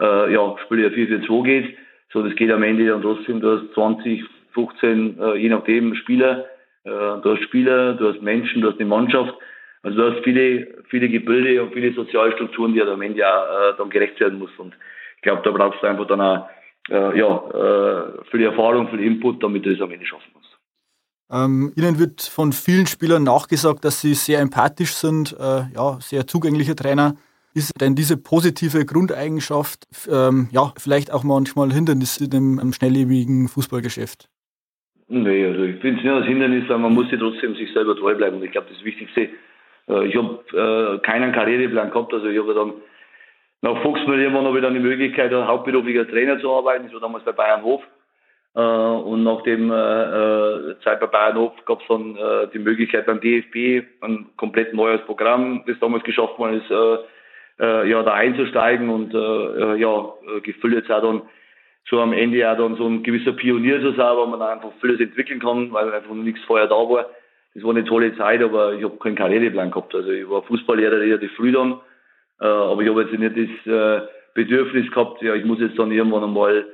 [0.00, 1.76] äh, ja, Spiele 4-4-2 geht,
[2.12, 6.46] sondern es geht am Ende dann trotzdem, du hast 20, 15, äh, je nachdem Spieler,
[6.84, 9.34] äh, du hast Spieler, du hast Menschen, du hast eine Mannschaft,
[9.84, 13.74] also du hast viele, viele Gebilde und viele Sozialstrukturen, die halt am Ende ja äh,
[13.76, 14.50] dann gerecht werden muss.
[14.56, 14.74] Und
[15.16, 16.48] ich glaube, da brauchst du einfach dann auch
[16.90, 20.58] äh, ja, äh, viel Erfahrung, viel Input, damit du das am Ende schaffen musst.
[21.30, 26.26] Ähm, Ihnen wird von vielen Spielern nachgesagt, dass Sie sehr empathisch sind, äh, ja, sehr
[26.26, 27.16] zugänglicher Trainer.
[27.54, 34.28] Ist denn diese positive Grundeigenschaft ähm, ja, vielleicht auch manchmal Hindernis in einem schnelllebigen Fußballgeschäft?
[35.08, 37.94] Nee, also ich finde es nicht als Hindernis, weil man muss sich trotzdem sich selber
[37.96, 38.38] treu bleiben.
[38.38, 39.28] Und ich glaube, das Wichtigste
[39.86, 42.72] ich habe äh, keinen Karriereplan gehabt, also ich habe dann
[43.64, 46.84] nach Fuchsmühl irgendwann habe ich dann die Möglichkeit, als hauptberuflicher Trainer zu arbeiten.
[46.84, 47.82] Das war damals bei Bayern Hof.
[48.54, 53.06] Äh, und nach dem äh, Zeit bei Bayern Hof gab es dann äh, die Möglichkeit
[53.06, 56.98] beim DFB ein komplett neues Programm, das damals geschafft worden ist, äh,
[57.64, 61.22] äh, ja, da einzusteigen und äh, ja, gefüllt jetzt auch dann
[61.88, 65.00] so am Ende auch dann so ein gewisser Pionier zu sein, wo man einfach vieles
[65.00, 67.06] entwickeln kann, weil einfach nichts vorher da war
[67.54, 69.94] das war eine tolle Zeit, aber ich habe keinen Karriereplan gehabt.
[69.94, 71.80] Also ich war Fußballlehrer relativ früh dann,
[72.40, 73.36] äh, aber ich habe jetzt nicht
[73.66, 76.66] das äh, Bedürfnis gehabt, ja, ich muss jetzt dann irgendwann einmal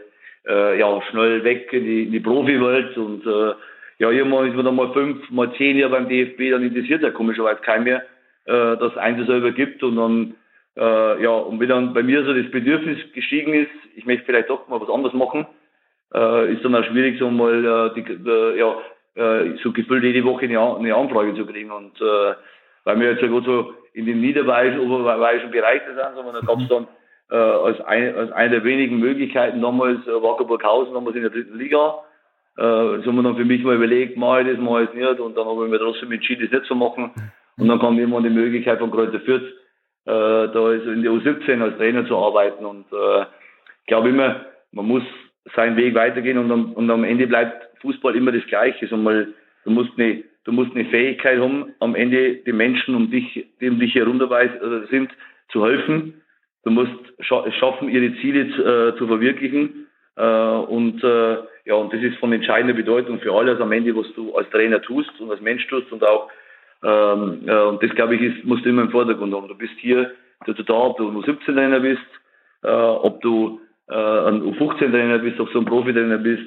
[0.48, 3.54] äh, ja, schnell weg in die, in die Profiwelt und äh,
[3.98, 7.10] ja, irgendwann ist man dann mal fünf, mal zehn Jahre beim DFB, dann interessiert ja
[7.10, 8.02] komischerweise kein mehr,
[8.46, 10.34] äh, dass eins selber gibt und dann
[10.76, 14.48] äh, ja, und wenn dann bei mir so das Bedürfnis gestiegen ist, ich möchte vielleicht
[14.48, 15.46] doch mal was anderes machen,
[16.14, 18.76] äh, ist dann auch schwierig, so mal äh, die, äh, ja,
[19.14, 21.70] äh, so gefühlt jede Woche eine, Anfrage zu kriegen.
[21.70, 22.34] Und äh,
[22.84, 26.60] weil wir jetzt ja gut so in den niederbayerischen, oberbayerischen Bereich sind, sondern da gab
[26.60, 26.86] es dann
[27.30, 31.58] äh, als, ein, als eine der wenigen Möglichkeiten damals äh, Wackerburghausen, damals in der dritten
[31.58, 32.02] Liga.
[32.56, 34.94] Äh, das haben wir dann für mich mal überlegt, mache ich das, mache ich es
[34.94, 35.20] nicht.
[35.20, 37.12] Und dann habe ich mir trotzdem entschieden, das nicht zu machen.
[37.56, 41.62] Und dann kam irgendwann die Möglichkeit von Kräuter Fürth, äh, da also in der U17
[41.62, 42.64] als Trainer zu arbeiten.
[42.64, 45.02] Und äh, ich glaube immer, man muss
[45.54, 48.86] seinen Weg weitergehen und am, und am Ende bleibt Fußball immer das Gleiche.
[48.86, 49.28] So mal,
[49.64, 53.68] du musst eine, du musst eine Fähigkeit haben, am Ende den Menschen um dich, die
[53.68, 54.50] um dich herum dabei
[54.90, 55.10] sind,
[55.50, 56.22] zu helfen.
[56.64, 59.86] du musst scha schaffen, ihre Ziele äh, zu verwirklichen.
[60.16, 64.12] Äh, und äh, ja, und das ist von entscheidender Bedeutung für alles am Ende, was
[64.14, 66.30] du als Trainer tust und als Mensch tust und auch
[66.82, 69.48] ähm, äh, und das glaube ich ist, musst du immer im Vordergrund haben.
[69.48, 70.12] Du bist hier
[70.46, 72.00] dazu da, ob du nur 17 Trainer bist,
[72.62, 76.44] äh, ob du äh, ein U15-Trainer bist, ob du ein Profi-Trainer bist.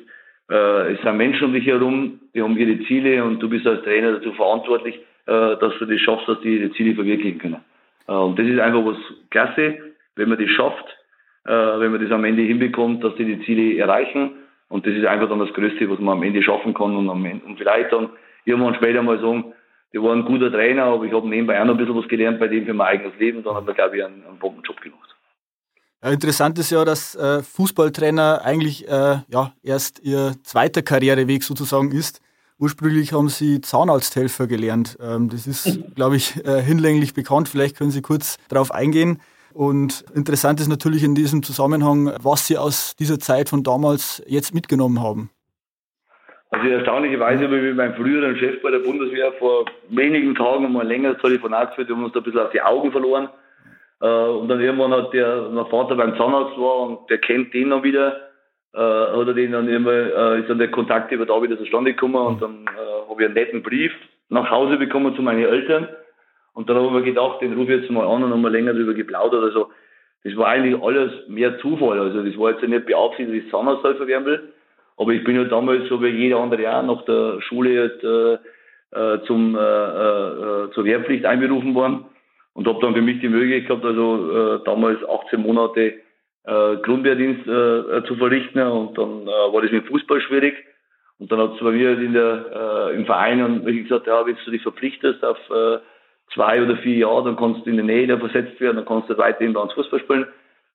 [0.49, 3.83] Äh, es sind Menschen um dich herum, die haben ihre Ziele und du bist als
[3.83, 7.63] Trainer dazu verantwortlich, äh, dass du das schaffst, dass die ihre Ziele verwirklichen können.
[8.07, 8.97] Äh, und das ist einfach was
[9.29, 9.77] klasse,
[10.15, 10.85] wenn man das schafft,
[11.45, 14.31] äh, wenn man das am Ende hinbekommt, dass die die Ziele erreichen.
[14.69, 17.23] Und das ist einfach dann das Größte, was man am Ende schaffen kann und, am
[17.25, 18.09] Ende, und vielleicht dann
[18.45, 19.53] irgendwann später mal sagen,
[19.93, 22.39] die war ein guter Trainer, aber ich habe nebenbei auch noch ein bisschen was gelernt
[22.39, 23.43] bei dem für mein eigenes Leben.
[23.43, 25.12] Dann hat er, glaube ich, einen, einen Bombenjob gemacht.
[26.03, 31.93] Ja, interessant ist ja, dass äh, Fußballtrainer eigentlich äh, ja, erst ihr zweiter Karriereweg sozusagen
[31.93, 32.19] ist.
[32.59, 34.97] Ursprünglich haben Sie Zahnarzthelfer gelernt.
[35.01, 37.47] Ähm, das ist, glaube ich, äh, hinlänglich bekannt.
[37.47, 39.21] Vielleicht können Sie kurz darauf eingehen.
[39.53, 44.53] Und interessant ist natürlich in diesem Zusammenhang, was Sie aus dieser Zeit von damals jetzt
[44.53, 45.29] mitgenommen haben.
[46.49, 50.85] Also erstaunlicherweise habe ich mit meinem früheren Chef bei der Bundeswehr vor wenigen Tagen mal
[50.85, 53.29] länger Telefonat geführt, wir haben uns da ein bisschen auf die Augen verloren.
[54.03, 57.69] Äh, und dann irgendwann hat der, mein Vater beim Zahnarzt war und der kennt den
[57.69, 58.17] dann wieder,
[58.73, 61.93] äh, hat er den dann immer, äh, ist dann der Kontakt über da wieder zustande
[61.93, 63.93] gekommen und dann äh, habe ich einen netten Brief
[64.27, 65.87] nach Hause bekommen zu meinen Eltern.
[66.53, 68.49] Und dann habe ich mir gedacht, den rufe ich jetzt mal an und haben wir
[68.49, 69.41] länger darüber geplaudert.
[69.41, 69.69] Also
[70.25, 71.97] das war eigentlich alles mehr Zufall.
[71.99, 74.53] Also das war jetzt nicht beabsichtigt, dass ich Zahnarzthelfer werden will.
[74.97, 79.25] Aber ich bin ja damals, so wie jeder andere auch, nach der Schule halt, äh,
[79.25, 82.05] zum, äh, äh, zur Wehrpflicht einberufen worden
[82.53, 85.95] und habe dann für mich die Möglichkeit gehabt, also äh, damals 18 Monate
[86.45, 90.55] äh, Grundwehrdienst äh, zu verrichten und dann äh, war das mit Fußball schwierig.
[91.19, 94.25] Und dann hat es bei mir in der, äh, im Verein und ich gesagt, ja,
[94.25, 95.77] wenn du dich verpflichtest auf äh,
[96.33, 99.17] zwei oder vier Jahre, dann kannst du in der Nähe versetzt werden, dann kannst du
[99.17, 100.27] weiterhin uns Fußball spielen.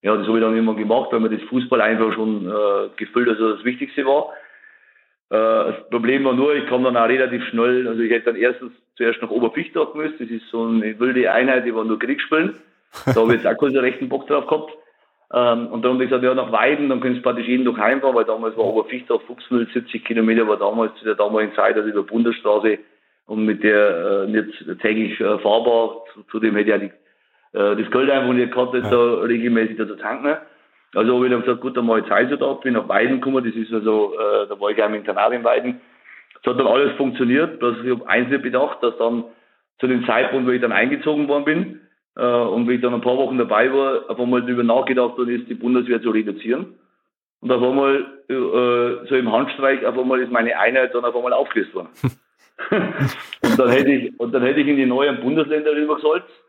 [0.02, 3.28] Ja, das habe ich dann immer gemacht, weil mir das Fußball einfach schon äh, gefühlt
[3.28, 4.32] also das Wichtigste war.
[5.30, 8.36] Äh, das Problem war nur, ich kam dann auch relativ schnell, also ich hätte dann
[8.36, 12.54] erstens zuerst nach Oberfichtach müssen, das ist so eine wilde Einheit, die war nur Kriegsspielen.
[13.04, 14.72] Da habe ich jetzt auch keinen rechten Bock drauf gehabt.
[15.32, 17.78] Ähm, und dann habe ich gesagt, ja, nach Weiden, dann könntest du praktisch jeden Tag
[17.78, 21.88] heimfahren, weil damals war Oberfichtach, Fuchsmühl, 70 Kilometer war damals zu der damaligen Zeit, also
[21.88, 22.78] über Bundesstraße
[23.26, 26.04] und mit der äh, nicht täglich äh, fahrbar.
[26.30, 26.92] Zudem hätte ich ja die
[27.52, 28.80] äh, das Geld einfach nicht gehabt, ja.
[28.80, 30.36] da regelmäßig da zu tanken.
[30.94, 33.44] Also habe ich dann gesagt, gut, dann mache ich so da, bin nach Weiden gekommen,
[33.44, 35.80] das ist also, äh, da war ich auch im Internat in Weiden.
[36.40, 39.24] Es hat dann alles funktioniert, dass ich habe eins nicht bedacht, dass dann
[39.80, 41.80] zu dem Zeitpunkt, wo ich dann eingezogen worden bin,
[42.16, 45.40] äh, und wie ich dann ein paar Wochen dabei war, auf einmal darüber nachgedacht worden
[45.40, 46.74] ist, die Bundeswehr zu reduzieren.
[47.40, 51.32] Und auf einmal, äh, so im Handstreich, auf einmal ist meine Einheit dann auf einmal
[51.32, 51.90] aufgelöst worden.
[52.70, 56.47] und dann hätte ich, und dann hätte ich in die neuen Bundesländer rübergesollt äh,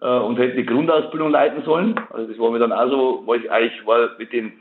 [0.00, 1.98] und hätte die Grundausbildung leiten sollen.
[2.10, 4.52] Also das war mir dann auch so, weil ich eigentlich war mit den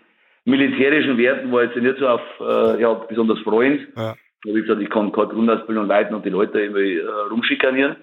[0.46, 3.82] militärischen Werten war jetzt nicht so auf äh, ja, besonders freund.
[3.96, 4.16] Ja.
[4.44, 7.98] Da habe ich gesagt, ich kann keine Grundausbildung leiten und die Leute irgendwie äh, rumschikanieren.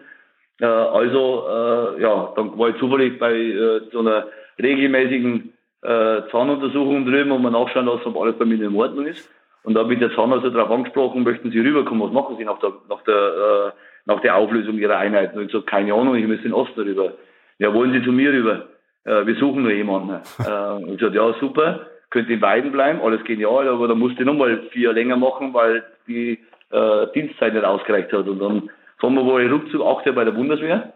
[0.61, 4.27] Äh, also äh, ja, dann war ich zufällig bei äh, so einer
[4.63, 9.31] regelmäßigen äh, Zahnuntersuchung drüben, wo man nachschauen lassen, ob alles bei mir in Ordnung ist.
[9.63, 12.59] Und da habe ich der Zahnarzt darauf angesprochen, möchten Sie rüberkommen, was machen Sie nach
[12.59, 13.71] der, nach der, äh,
[14.07, 15.35] nach der Auflösung Ihrer Einheit?
[15.35, 17.15] Und ich gesagt, keine Ahnung, ich müsste in Osten rüber.
[17.59, 18.67] Ja, wollen Sie zu mir rüber?
[19.05, 20.11] Äh, wir suchen nur jemanden.
[20.47, 24.21] äh, und ich gesagt, ja, super, könnte in Weiden bleiben, alles genial, aber dann musste
[24.21, 26.39] ich nochmal vier länger machen, weil die
[26.71, 28.27] äh, Dienstzeit nicht ausgereicht hat.
[28.27, 30.93] Und dann fahren wir wohl ruckzuck acht Jahre bei der Bundeswehr.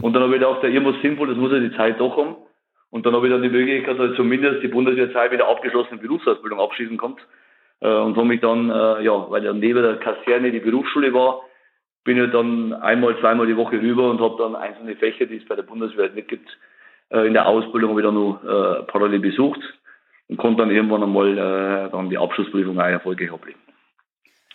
[0.00, 2.36] Und dann habe ich gedacht, irgendwas sinnvoll, das muss ja die Zeit doch haben.
[2.90, 6.00] Und dann habe ich dann die Möglichkeit, dass ich zumindest die Bundeswehrzeit mit der abgeschlossenen
[6.00, 7.22] Berufsausbildung abschließen konnte.
[7.80, 11.42] Äh, und habe mich dann, äh, ja, weil ja neben der Kaserne die Berufsschule war,
[12.04, 15.44] bin ich dann einmal, zweimal die Woche rüber und habe dann einzelne Fächer, die es
[15.46, 16.48] bei der Bundeswehr nicht gibt,
[17.10, 19.60] äh, in der Ausbildung wieder nur äh, parallel besucht
[20.28, 23.60] und konnte dann irgendwann einmal äh, dann die Abschlussprüfung auch erfolgreich ablegen.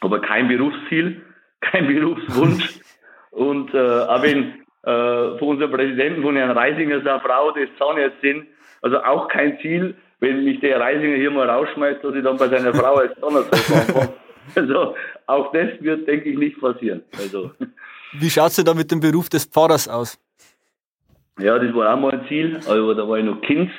[0.01, 1.21] Aber kein Berufsziel,
[1.61, 2.79] kein Berufswunsch
[3.31, 8.47] und äh, auch wenn äh, von unserem Präsidenten, von Herrn Reisinger, seiner Frau, das Zahnärztin,
[8.81, 12.47] also auch kein Ziel, wenn mich der Reisinger hier mal rausschmeißt, dass ich dann bei
[12.47, 14.13] seiner Frau als Zahnarzt anfange.
[14.55, 14.95] Also
[15.27, 17.03] auch das wird, denke ich, nicht passieren.
[17.17, 17.51] Also.
[18.13, 20.19] Wie schaut es denn da mit dem Beruf des Pfarrers aus?
[21.39, 23.69] Ja, das war auch mal ein Ziel, aber da war ich noch Kind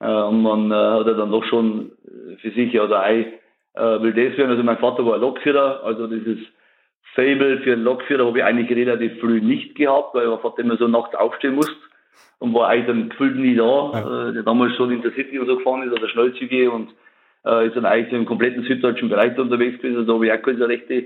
[0.00, 1.92] äh, und man äh, hat ja dann doch schon
[2.40, 3.32] für sich, ja, der Ei
[3.74, 4.50] äh, will das werden.
[4.50, 6.38] Also mein Vater war Lokführer, also dieses
[7.14, 10.76] Fable für einen Lokführer habe ich eigentlich relativ früh nicht gehabt, weil mein Vater immer
[10.76, 11.76] so nachts aufstehen musste
[12.38, 14.28] und war eigentlich dann gefühlt nie da, ja.
[14.28, 16.90] äh, der damals schon in der City und so gefahren ist, oder Schnellzüge und
[17.46, 19.98] äh, ist dann eigentlich im kompletten süddeutschen Bereich unterwegs gewesen.
[19.98, 21.04] Also da habe ich auch keine rechte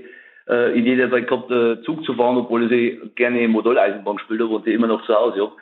[0.49, 4.65] äh, Idee dabei gehabt, äh, Zug zu fahren, obwohl ich gerne Modelleisenbahn gespielt habe und
[4.65, 5.53] die immer noch zu Hause habe.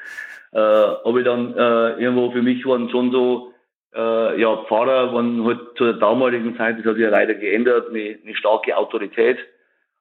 [0.51, 3.53] Äh, aber dann äh, irgendwo für mich waren schon so,
[3.95, 7.89] äh, ja, Pfarrer waren halt zu der damaligen Zeit, das hat sich ja leider geändert,
[7.89, 9.37] eine, eine starke Autorität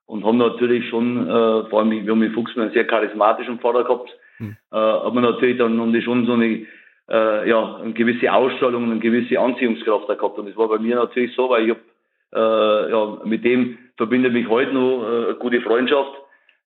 [0.07, 3.85] und haben natürlich schon, äh, vor allem, wir haben in Fuchsmann einen sehr charismatischen Pfarrer
[3.85, 4.57] gehabt, hm.
[4.73, 6.67] äh, aber natürlich dann haben die schon so eine,
[7.09, 11.35] äh, ja, eine gewisse Ausstrahlung, eine gewisse Anziehungskraft gehabt und das war bei mir natürlich
[11.35, 11.79] so, weil ich hab,
[12.35, 16.13] äh, ja, mit dem verbindet mich heute noch äh, eine gute Freundschaft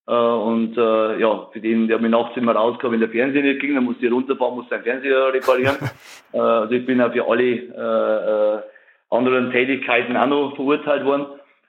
[0.06, 3.60] äh, und äh, ja, für den, der mir nachts immer rauskam, wenn der Fernseher nicht
[3.60, 5.76] ging, dann musste ich runterfahren, musste seinen Fernseher reparieren.
[6.32, 8.62] äh, also ich bin auch für alle äh, äh,
[9.10, 11.26] anderen Tätigkeiten auch noch verurteilt worden.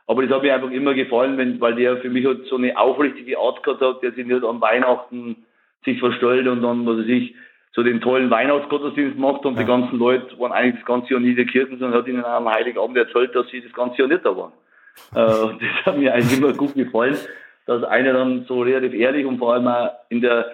[0.08, 2.78] Aber das hat mir einfach immer gefallen, wenn, weil der für mich halt so eine
[2.78, 5.46] aufrichtige Art gehabt hat, der sich nicht an Weihnachten
[5.86, 7.36] sich verstellt und dann, was weiß ich,
[7.76, 9.62] so den tollen Weihnachtsgottesdienst macht und ja.
[9.62, 12.24] die ganzen Leute waren eigentlich das ganze Jahr nie in der Kirche, sondern hat ihnen
[12.24, 14.54] am Heiligabend erzählt, dass sie das ganze Jahr nicht da waren.
[15.16, 17.18] äh, das hat mir eigentlich immer gut gefallen
[17.66, 20.52] dass einer dann so relativ ehrlich und vor allem auch in der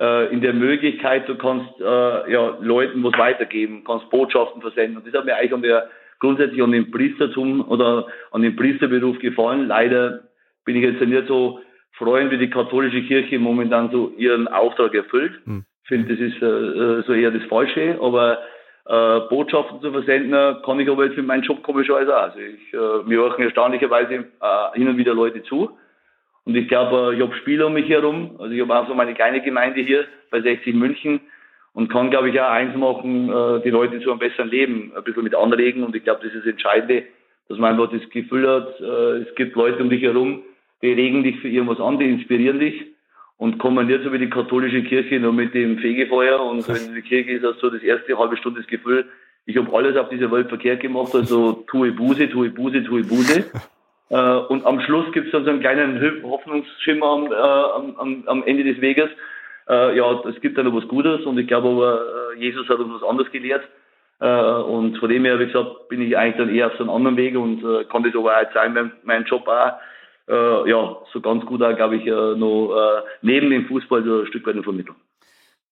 [0.00, 4.96] äh, in der Möglichkeit, du kannst äh, ja, Leuten was weitergeben, kannst Botschaften versenden.
[4.96, 9.18] Und das hat mir eigentlich an der, grundsätzlich an dem Priestertum oder an dem Priesterberuf
[9.18, 9.66] gefallen.
[9.68, 10.20] Leider
[10.64, 11.60] bin ich jetzt nicht so
[11.92, 15.34] freuen, wie die katholische Kirche momentan so ihren Auftrag erfüllt.
[15.44, 15.64] Hm.
[15.90, 18.38] Ich finde, das ist äh, äh, so eher das Falsche, aber
[18.86, 22.22] äh, Botschaften zu versenden kann ich aber jetzt mit meinem Job komischerweise auch.
[22.22, 24.24] Also ich, äh, mir hören erstaunlicherweise äh,
[24.74, 25.76] hin und wieder Leute zu
[26.44, 28.36] und ich glaube, ich habe Spieler um mich herum.
[28.38, 31.22] Also ich habe auch so meine kleine Gemeinde hier bei 60 München
[31.72, 35.02] und kann, glaube ich, auch eins machen, äh, die Leute zu einem besseren Leben ein
[35.02, 35.82] bisschen mit anregen.
[35.82, 37.02] Und ich glaube, das ist das Entscheidende,
[37.48, 40.44] dass man einfach das Gefühl hat, äh, es gibt Leute um dich herum,
[40.82, 42.80] die regen dich für irgendwas an, die inspirieren dich
[43.40, 46.38] und kommen nicht so wie die katholische Kirche nur mit dem Fegefeuer.
[46.40, 49.06] Und wenn in der Kirche ist, hast du das erste halbe Stunde das Gefühl,
[49.46, 53.50] ich habe alles auf dieser Welt verkehrt gemacht, also tue Buße, tue Buße, tue Buße.
[54.12, 58.42] Äh, und am Schluss gibt es dann so einen kleinen Hoffnungsschimmer am, äh, am, am
[58.42, 59.08] Ende des Weges.
[59.68, 62.80] Äh, ja, es gibt dann noch was Gutes und ich glaube aber, äh, Jesus hat
[62.80, 63.62] uns was anderes gelehrt.
[64.18, 66.90] Äh, und von dem her, wie gesagt, bin ich eigentlich dann eher auf so einem
[66.90, 69.74] anderen Weg und äh, kann das aber auch sein, mein, mein Job auch,
[70.30, 74.20] äh, ja, so ganz gut auch, glaube ich, äh, noch äh, neben dem Fußball so
[74.20, 74.96] ein Stück weit eine Vermittlung.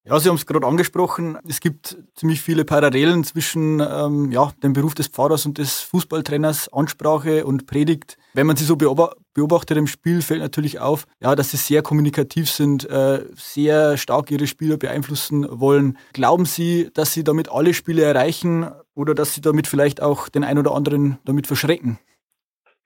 [0.04, 1.36] Ja, Sie haben es gerade angesprochen.
[1.46, 6.72] Es gibt ziemlich viele Parallelen zwischen ähm, ja, dem Beruf des Pfarrers und des Fußballtrainers,
[6.72, 8.16] Ansprache und Predigt.
[8.32, 12.48] Wenn man sie so beobachtet im Spiel, fällt natürlich auf, ja, dass sie sehr kommunikativ
[12.48, 15.98] sind, äh, sehr stark ihre Spieler beeinflussen wollen.
[16.14, 20.42] Glauben Sie, dass Sie damit alle Spiele erreichen oder dass Sie damit vielleicht auch den
[20.42, 21.98] einen oder anderen damit verschrecken?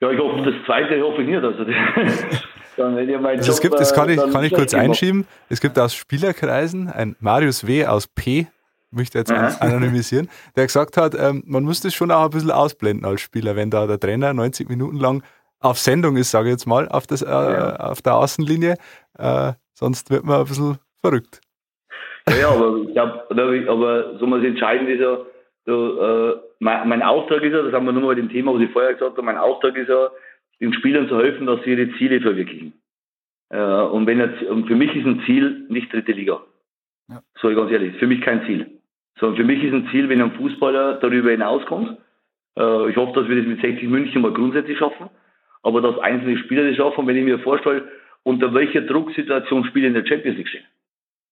[0.03, 1.45] Ja, ich hoffe, das zweite hoffe ich nicht.
[1.45, 1.65] Also
[2.77, 5.27] Dann, wenn ihr meinen also Job, es gibt, das kann ich, kann ich kurz einschieben,
[5.49, 7.87] es gibt aus Spielerkreisen ein Marius W.
[7.87, 8.49] aus P.,
[8.91, 9.57] möchte jetzt Aha.
[9.61, 13.55] anonymisieren, der gesagt hat, ähm, man muss das schon auch ein bisschen ausblenden als Spieler,
[13.55, 15.23] wenn da der Trainer 90 Minuten lang
[15.61, 17.77] auf Sendung ist, sage ich jetzt mal, auf, das, äh, ja.
[17.77, 18.77] auf der Außenlinie,
[19.19, 21.41] äh, sonst wird man ein bisschen verrückt.
[22.29, 23.25] Ja, ja aber ich glaube,
[23.69, 25.19] aber so was entscheidend ist ja,
[25.64, 28.55] so, äh, mein, mein, Auftrag ist ja, das haben wir nur mal mit dem Thema,
[28.55, 30.11] was ich vorher gesagt habe, mein Auftrag ist ja,
[30.61, 32.72] den Spielern zu helfen, dass sie ihre Ziele verwirklichen.
[33.51, 36.40] Äh, und, wenn jetzt, und für mich ist ein Ziel nicht dritte Liga.
[37.09, 37.22] Ja.
[37.40, 38.66] So ganz ehrlich, für mich kein Ziel.
[39.18, 41.98] Sondern für mich ist ein Ziel, wenn ein Fußballer darüber hinauskommt.
[42.59, 45.11] Äh, ich hoffe, dass wir das mit 60 München mal grundsätzlich schaffen.
[45.62, 47.88] Aber dass einzelne Spieler das schaffen, wenn ich mir vorstelle,
[48.25, 50.64] unter welcher Drucksituation Spiele in der Champions League stehen.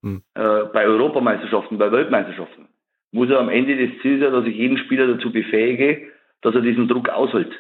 [0.03, 0.23] Hm.
[0.35, 2.69] Äh, bei Europameisterschaften, bei Weltmeisterschaften.
[3.12, 6.09] Muss er am Ende des Ziels sein, dass ich jeden Spieler dazu befähige,
[6.42, 7.53] dass er diesen Druck aushält.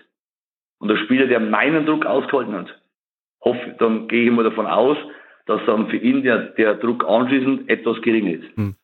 [0.78, 2.80] Und der Spieler, der meinen Druck ausgehalten hat,
[3.42, 4.96] hoffe, dann gehe ich mal davon aus,
[5.46, 8.56] dass dann für ihn der, der Druck anschließend etwas geringer ist.
[8.56, 8.76] Hm.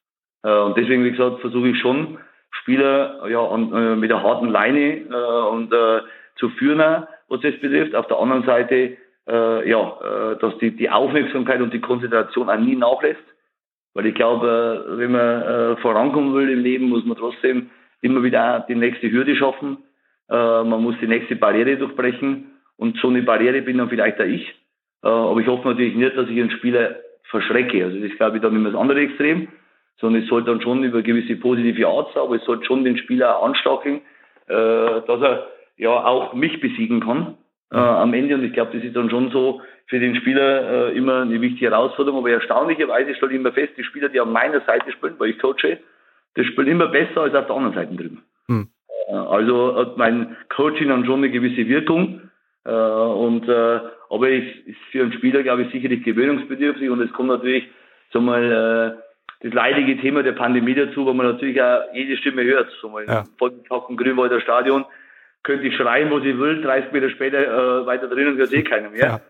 [0.42, 2.18] Äh, und deswegen, wie gesagt, versuche ich schon,
[2.50, 6.00] Spieler ja, an, äh, mit der harten Leine äh, und äh,
[6.37, 7.94] zu führen, was das betrifft.
[7.94, 8.96] Auf der anderen Seite,
[9.29, 13.22] äh, ja, äh, dass die, die Aufmerksamkeit und die Konzentration auch nie nachlässt.
[13.96, 17.70] Weil ich glaube, wenn man vorankommen will im Leben, muss man trotzdem
[18.02, 19.78] immer wieder die nächste Hürde schaffen
[20.28, 24.24] äh, man muss die nächste Barriere durchbrechen und so eine Barriere bin dann vielleicht auch
[24.26, 24.48] ich.
[25.02, 27.85] Äh, aber ich hoffe natürlich nicht, dass ich einen Spieler verschrecke.
[27.85, 29.48] Also das glaube ich dann immer das andere Extrem,
[29.98, 32.98] sondern es sollte dann schon über gewisse positive Art sein, aber es sollte schon den
[32.98, 34.00] Spieler anstacheln,
[34.48, 37.37] äh, dass er ja auch mich besiegen kann
[37.72, 38.35] äh, am Ende.
[38.35, 41.70] Und ich glaube, das ist dann schon so für den Spieler äh, immer eine wichtige
[41.70, 42.20] Herausforderung.
[42.20, 45.38] Aber erstaunlicherweise stelle ich immer fest, die Spieler, die an meiner Seite spielen, weil ich
[45.38, 45.79] coache,
[46.35, 48.22] das spielen immer besser als auf der anderen Seite drüben.
[48.48, 48.68] Hm.
[49.09, 52.22] Also hat mein Coaching dann schon eine gewisse Wirkung.
[52.64, 57.12] Äh, und, äh, aber es ist für einen Spieler, glaube ich, sicherlich gewöhnungsbedürftig und es
[57.12, 57.68] kommt natürlich,
[58.12, 59.02] sag mal, äh,
[59.40, 62.68] das leidige Thema der Pandemie dazu, wo man natürlich auch jede Stimme hört.
[62.81, 63.24] So mal ja.
[63.88, 64.85] im Grünwalder Stadion
[65.46, 68.90] könnte ich schreien, wo sie will, 30 Meter später äh, weiter drinnen hört eh keiner
[68.90, 69.20] mehr.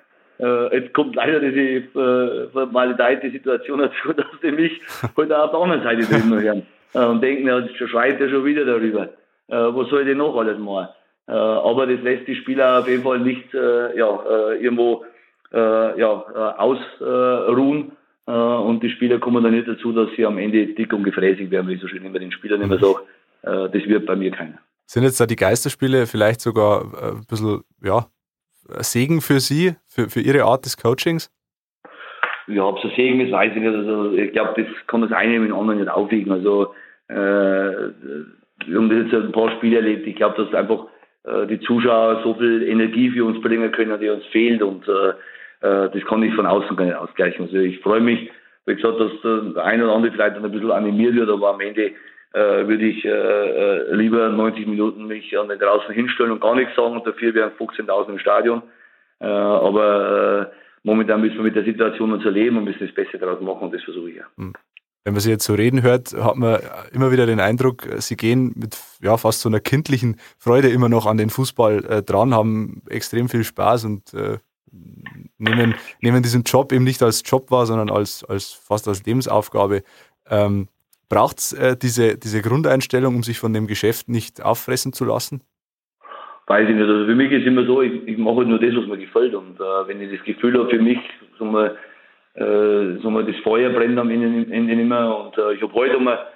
[0.41, 0.67] Ja.
[0.69, 4.81] Äh, jetzt kommt leider diese äh, vermaledeite Situation dazu, dass die mich
[5.17, 8.65] heute auf der anderen Seite drinnen hören äh, und denken, ja, schreit er schon wieder
[8.65, 9.05] darüber.
[9.49, 10.89] Äh, was soll ich denn noch alles machen?
[11.29, 15.05] Äh, aber das lässt die Spieler auf jeden Fall nicht äh, ja, äh, irgendwo
[15.53, 17.93] äh, ja, äh, ausruhen.
[18.27, 21.51] Äh, und die Spieler kommen dann nicht dazu, dass sie am Ende dick und gefräßig
[21.51, 23.01] werden, wie ich so schön immer den Spielern immer sage.
[23.43, 24.59] Äh, das wird bei mir keiner.
[24.87, 28.07] Sind jetzt da die Geisterspiele vielleicht sogar äh, ein bisschen ja,
[28.81, 31.31] Segen für Sie, für, für Ihre Art des Coachings?
[32.47, 33.75] Ja, ob es ein Segen ist, weiß ich nicht.
[33.75, 36.31] Also ich glaube, das kann das eine mit dem anderen nicht aufwiegen.
[36.31, 36.75] Also
[37.09, 40.07] äh, wir haben jetzt ein paar Spiele erlebt.
[40.07, 40.87] Ich glaube, dass einfach
[41.25, 45.11] äh, die Zuschauer so viel Energie für uns bringen können, die uns fehlt und äh,
[45.67, 47.47] äh, das kann ich von außen gar nicht ausgleichen.
[47.47, 48.31] Also ich freue mich,
[48.67, 51.93] wie gesagt, dass der ein oder andere vielleicht ein bisschen animiert wird, aber am Ende
[52.39, 56.75] würde ich äh, äh lieber 90 Minuten mich an den draußen hinstellen und gar nichts
[56.75, 58.63] sagen und dafür wären 15.000 im Stadion.
[59.21, 63.19] Äh, aber äh, momentan müssen wir mit der Situation uns erleben und müssen das Beste
[63.19, 64.25] daraus machen und das versuche ich ja.
[64.37, 64.53] Hm.
[65.05, 66.59] Wenn man Sie jetzt so reden hört, hat man
[66.93, 71.07] immer wieder den Eindruck, Sie gehen mit ja, fast so einer kindlichen Freude immer noch
[71.07, 74.39] an den Fußball äh, dran, haben extrem viel Spaß und äh,
[75.39, 79.85] nehmen, nehmen diesen Job eben nicht als Job wahr, sondern als, als fast als Lebensaufgabe.
[80.29, 80.67] Ähm,
[81.09, 85.43] Braucht es äh, diese, diese Grundeinstellung, um sich von dem Geschäft nicht auffressen zu lassen?
[86.49, 86.89] Weiß ich nicht.
[86.89, 89.35] Also für mich ist immer so, ich, ich mache halt nur das, was mir gefällt.
[89.35, 90.99] Und äh, wenn ich das Gefühl habe, für mich,
[91.39, 91.77] sagen wir,
[92.35, 95.17] äh, sagen wir, das Feuer brennt am Ende, Ende nicht mehr.
[95.17, 96.27] Und äh, ich habe heute mal,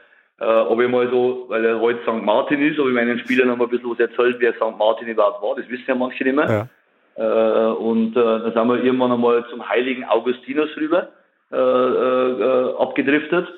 [0.41, 2.23] äh, ob ich mal so, weil er heute St.
[2.23, 4.79] Martin ist, habe ich meinen Spielern noch mal ein bisschen was erzählt, wer St.
[4.79, 5.55] Martin überhaupt war.
[5.57, 6.49] Das wissen ja manche nicht mehr.
[6.49, 6.69] Ja.
[7.17, 11.09] Äh, und äh, dann sind wir irgendwann einmal zum heiligen Augustinus rüber
[11.53, 13.49] äh, abgedriftet.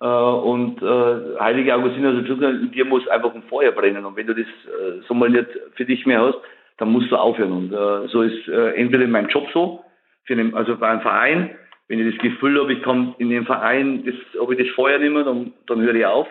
[0.00, 4.04] Äh, und äh, heilige Augustinus hat gesagt, dir muss einfach ein Feuer brennen.
[4.04, 6.38] Und wenn du das äh, so mal nicht für dich mehr hast,
[6.78, 7.52] dann musst du aufhören.
[7.52, 9.84] Und äh, so ist äh, entweder mein Job so,
[10.24, 11.50] für einen, also bei einem Verein,
[11.88, 14.98] wenn ich das Gefühl habe, ich kann in dem Verein, das, ob ich das Feuer
[14.98, 16.28] nehme, dann, dann höre ich auf.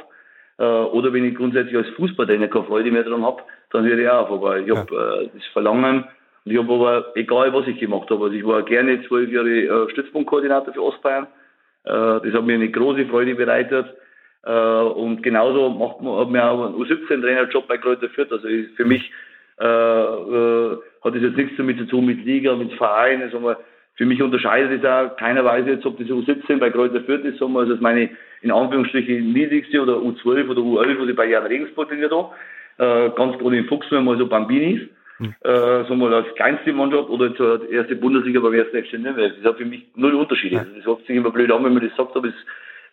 [0.57, 4.09] Äh, oder wenn ich grundsätzlich als Fußballtrainer keine Freude mehr daran habe, dann höre ich
[4.09, 4.31] auf.
[4.31, 6.05] Aber ich habe äh, das Verlangen,
[6.45, 9.49] und ich habe aber, egal was ich gemacht habe, also ich war gerne zwölf Jahre
[9.49, 11.27] äh, Stützpunktkoordinator für Ostbayern.
[11.85, 13.87] Äh, das hat mir eine große Freude bereitet.
[14.43, 18.31] Äh, und genauso macht man, hat mir auch einen U17-Trainerjob bei Kräuter Fürth.
[18.31, 19.11] Also für mich
[19.57, 23.21] äh, hat das jetzt nichts damit zu tun mit Liga, mit Verein.
[23.21, 23.55] Also
[23.95, 27.39] für mich unterscheidet es auch keiner weiß jetzt, ob das U17 bei Kräuter Fürth ist,
[27.39, 28.09] sagen wir, also meine
[28.41, 33.13] in Anführungsstrichen niedrigste oder U12 oder U11, was ich bei Jan Regensburg trainiert habe.
[33.17, 34.87] Ganz gerade in Fuchsmann mal so Bambinis.
[35.19, 35.35] Hm.
[35.41, 39.33] Äh, sagen wir, als kleinste Mannschaft oder zur erste Bundesliga beim ersten FC Nürnberg.
[39.35, 40.55] Das hat für mich null Unterschiede.
[40.55, 40.65] Ja.
[40.75, 42.33] Das hört sich immer blöd an, wenn man das sagt, aber es,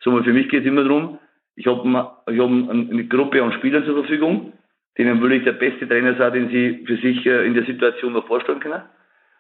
[0.05, 1.19] sagen wir, für mich geht es immer darum,
[1.55, 1.89] ich habe
[2.29, 4.53] ich hab eine Gruppe an Spielern zur Verfügung,
[4.99, 8.13] denen will ich der beste Trainer sein, den sie für sich äh, in der Situation
[8.13, 8.83] noch vorstellen können.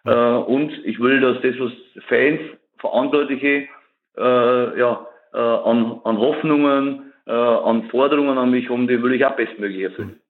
[0.05, 1.72] Äh, und ich will, dass das, was
[2.09, 2.40] Fans,
[2.79, 3.68] Verantwortliche,
[4.16, 9.25] äh, ja, äh, an, an Hoffnungen, äh, an Forderungen an mich haben, die will ich
[9.25, 10.20] auch bestmöglich erfüllen.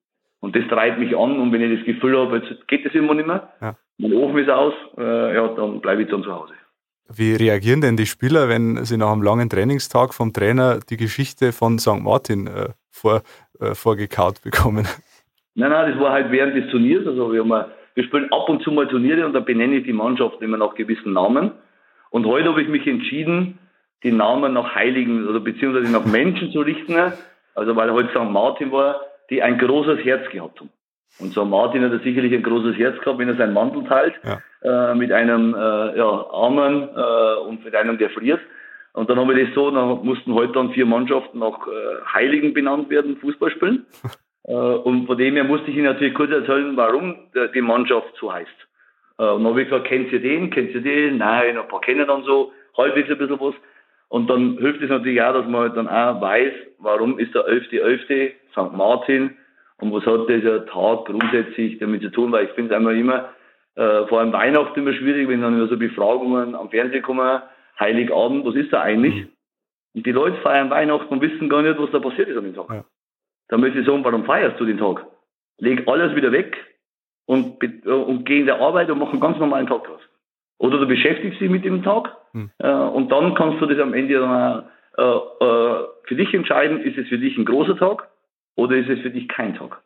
[0.41, 3.15] Und das treibt mich an und wenn ich das Gefühl habe, jetzt geht das immer
[3.15, 3.77] nicht mehr, ja.
[3.99, 6.53] mein Ofen ist aus, äh, ja, dann bleibe ich dann zu Hause.
[7.09, 11.53] Wie reagieren denn die Spieler, wenn sie nach einem langen Trainingstag vom Trainer die Geschichte
[11.53, 12.03] von St.
[12.03, 13.23] Martin äh, vor,
[13.61, 14.87] äh, vorgekaut bekommen?
[15.55, 17.07] Nein, nein, das war halt während des Turniers.
[17.07, 19.93] Also wir, haben, wir spielen ab und zu mal Turniere und da benenne ich die
[19.93, 21.53] Mannschaft immer nach gewissen Namen.
[22.11, 23.59] Und heute habe ich mich entschieden,
[24.03, 26.95] die Namen nach Heiligen oder beziehungsweise nach Menschen zu richten.
[27.55, 28.31] Also weil heute St.
[28.31, 30.71] Martin war, die ein großes Herz gehabt haben.
[31.19, 34.91] Und so Martin hat sicherlich ein großes Herz gehabt, wenn er seinen Mantel teilt, ja.
[34.91, 38.41] äh, mit einem äh, ja, Armen äh, und mit einem, der friert.
[38.93, 42.55] Und dann haben wir das so, dann mussten heute dann vier Mannschaften nach äh, Heiligen
[42.55, 43.87] benannt werden, Fußball spielen.
[44.45, 47.17] äh, und von dem her musste ich Ihnen natürlich kurz erzählen, warum
[47.55, 48.49] die Mannschaft so heißt.
[49.19, 51.19] Äh, und dann habe ich gesagt, kennt ihr den, kennt ihr den?
[51.19, 53.55] Nein, ein paar kennen dann so, halbwegs ein bisschen was.
[54.09, 57.47] Und dann hilft es natürlich auch, dass man halt dann auch weiß, warum ist der
[57.47, 58.33] 11.11.
[58.57, 58.69] .11.
[58.69, 58.77] St.
[58.77, 59.37] Martin
[59.79, 63.31] und was hat dieser Tag grundsätzlich damit zu tun, weil ich finde es einmal immer,
[63.75, 67.43] äh, vor allem Weihnachten immer schwierig, wenn dann immer so Befragungen am Fernsehen kommen,
[67.79, 69.27] Heiligabend, was ist da eigentlich?
[69.95, 72.55] Und die Leute feiern Weihnachten und wissen gar nicht, was da passiert ist an dem
[72.55, 72.71] Tag.
[72.71, 72.85] Ja.
[73.49, 75.07] Da möchte ich sagen, warum feierst du den Tag?
[75.59, 76.57] Leg alles wieder weg
[77.27, 80.01] und, und geh in der Arbeit und mach einen ganz normalen Tag draus.
[80.59, 82.51] Oder du beschäftigst dich mit dem Tag hm.
[82.59, 84.65] äh, und dann kannst du das am Ende dann,
[84.97, 88.09] äh, äh, für dich entscheiden, ist es für dich ein großer Tag
[88.57, 89.81] oder ist es für dich kein Tag?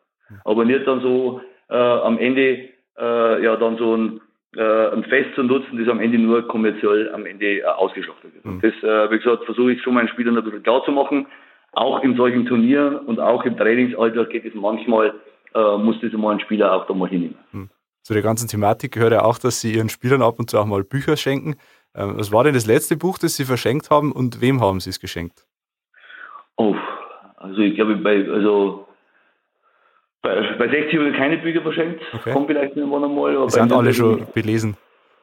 [0.44, 2.68] Aber nicht dann so äh, am Ende
[2.98, 4.20] äh, ja dann so ein,
[4.56, 8.44] äh, ein Fest zu nutzen, das am Ende nur kommerziell am Ende äh, ausgeschlachtet wird.
[8.44, 8.60] Mhm.
[8.60, 11.26] Das, äh, wie gesagt, versuche ich schon meinen Spielern ein bisschen klar zu machen.
[11.72, 15.14] Auch in solchen Turnieren und auch im Trainingsalltag geht es manchmal
[15.54, 17.38] äh, muss das mal ein Spieler auch da mal hinnehmen.
[17.52, 17.70] Hm.
[18.02, 20.66] Zu der ganzen Thematik gehört ja auch, dass Sie Ihren Spielern ab und zu auch
[20.66, 21.56] mal Bücher schenken.
[21.94, 24.90] Ähm, was war denn das letzte Buch, das Sie verschenkt haben und wem haben Sie
[24.90, 25.46] es geschenkt?
[26.56, 26.74] Oh,
[27.40, 28.86] also ich glaube, bei, also
[30.22, 32.02] bei, bei 60 habe ich keine Bücher verschenkt.
[32.12, 32.32] Okay.
[32.32, 33.46] Kommt vielleicht irgendwann einmal.
[33.46, 34.76] Die sind alle schon belesen.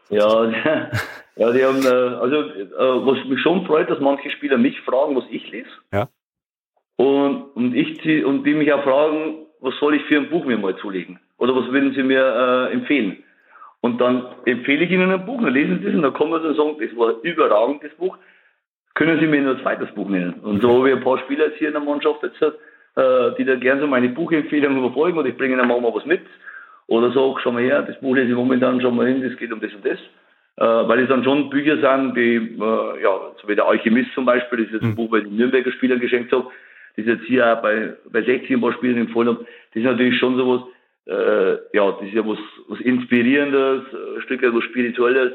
[0.10, 0.46] Ja,
[1.36, 5.16] ja, die haben, äh, also äh, was mich schon freut, dass manche Spieler mich fragen,
[5.16, 5.70] was ich lese.
[5.94, 6.10] Ja.
[6.96, 10.58] Und, und ich und die mich auch fragen, was soll ich für ein Buch mir
[10.58, 11.20] mal zulegen?
[11.38, 13.24] Oder was würden sie mir äh, empfehlen?
[13.82, 16.48] Und dann empfehle ich ihnen ein Buch, dann lesen sie es und dann kommen sie
[16.48, 18.18] und sagen, das war überragend, das Buch.
[18.98, 20.34] Können Sie mir nur ein zweites Buch nennen?
[20.42, 23.46] Und so habe ich ein paar Spieler jetzt hier in der Mannschaft jetzt, äh, die
[23.46, 26.22] da gerne so meine Buchempfehlungen verfolgen und ich bringe ihnen mal was mit.
[26.88, 29.54] Oder sage, schau mal her, das Buch lese ich momentan, schau mal hin, das geht
[29.54, 30.00] um das und das.
[30.56, 34.26] Äh, weil es dann schon Bücher sind, die, äh, ja, so wie der Alchemist zum
[34.26, 34.96] Beispiel, das ist jetzt ein mhm.
[34.96, 36.48] Buch, weil ich den Nürnberger Spielern geschenkt habe,
[36.96, 39.46] das jetzt hier auch bei, bei 60 ein paar Spielern empfohlen habe.
[39.76, 40.62] Das ist natürlich schon sowas,
[41.06, 45.34] äh, ja, das ist ja was, was Inspirierendes, ein Stück weit was Spirituelles.